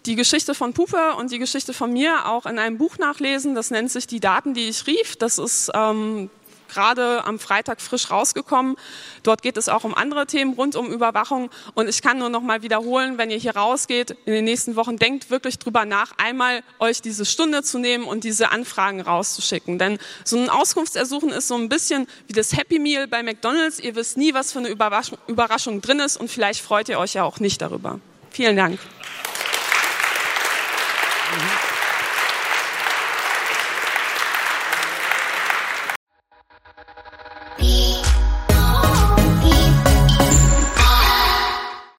die 0.05 0.15
Geschichte 0.15 0.53
von 0.53 0.73
Puppe 0.73 1.15
und 1.17 1.31
die 1.31 1.39
Geschichte 1.39 1.73
von 1.73 1.91
mir 1.91 2.27
auch 2.27 2.45
in 2.45 2.59
einem 2.59 2.77
Buch 2.77 2.99
nachlesen. 2.99 3.55
Das 3.55 3.71
nennt 3.71 3.89
sich 3.89 4.05
Die 4.05 4.19
Daten, 4.19 4.53
die 4.53 4.69
ich 4.69 4.85
rief. 4.85 5.15
Das 5.15 5.39
ist 5.39 5.71
ähm, 5.73 6.29
gerade 6.71 7.23
am 7.25 7.39
Freitag 7.39 7.81
frisch 7.81 8.09
rausgekommen. 8.09 8.75
Dort 9.23 9.41
geht 9.41 9.57
es 9.57 9.69
auch 9.69 9.83
um 9.83 9.93
andere 9.93 10.25
Themen 10.25 10.53
rund 10.53 10.75
um 10.75 10.91
Überwachung. 10.91 11.49
Und 11.73 11.87
ich 11.87 12.01
kann 12.01 12.17
nur 12.17 12.29
noch 12.29 12.41
mal 12.41 12.63
wiederholen, 12.63 13.17
wenn 13.17 13.29
ihr 13.29 13.37
hier 13.37 13.55
rausgeht 13.55 14.11
in 14.25 14.33
den 14.33 14.45
nächsten 14.45 14.75
Wochen, 14.75 14.97
denkt 14.97 15.29
wirklich 15.29 15.59
drüber 15.59 15.85
nach, 15.85 16.13
einmal 16.17 16.63
euch 16.79 17.01
diese 17.01 17.25
Stunde 17.25 17.63
zu 17.63 17.77
nehmen 17.77 18.05
und 18.05 18.23
diese 18.23 18.51
Anfragen 18.51 19.01
rauszuschicken. 19.01 19.77
Denn 19.77 19.99
so 20.23 20.37
ein 20.37 20.49
Auskunftsersuchen 20.49 21.29
ist 21.29 21.47
so 21.47 21.55
ein 21.55 21.69
bisschen 21.69 22.07
wie 22.27 22.33
das 22.33 22.55
Happy 22.55 22.79
Meal 22.79 23.07
bei 23.07 23.23
McDonald's. 23.23 23.79
Ihr 23.79 23.95
wisst 23.95 24.17
nie, 24.17 24.33
was 24.33 24.51
für 24.51 24.59
eine 24.59 24.69
Überraschung, 24.69 25.17
Überraschung 25.27 25.81
drin 25.81 25.99
ist 25.99 26.17
und 26.17 26.29
vielleicht 26.29 26.61
freut 26.61 26.89
ihr 26.89 26.99
euch 26.99 27.13
ja 27.13 27.23
auch 27.23 27.39
nicht 27.39 27.61
darüber. 27.61 27.99
Vielen 28.31 28.55
Dank. 28.55 28.79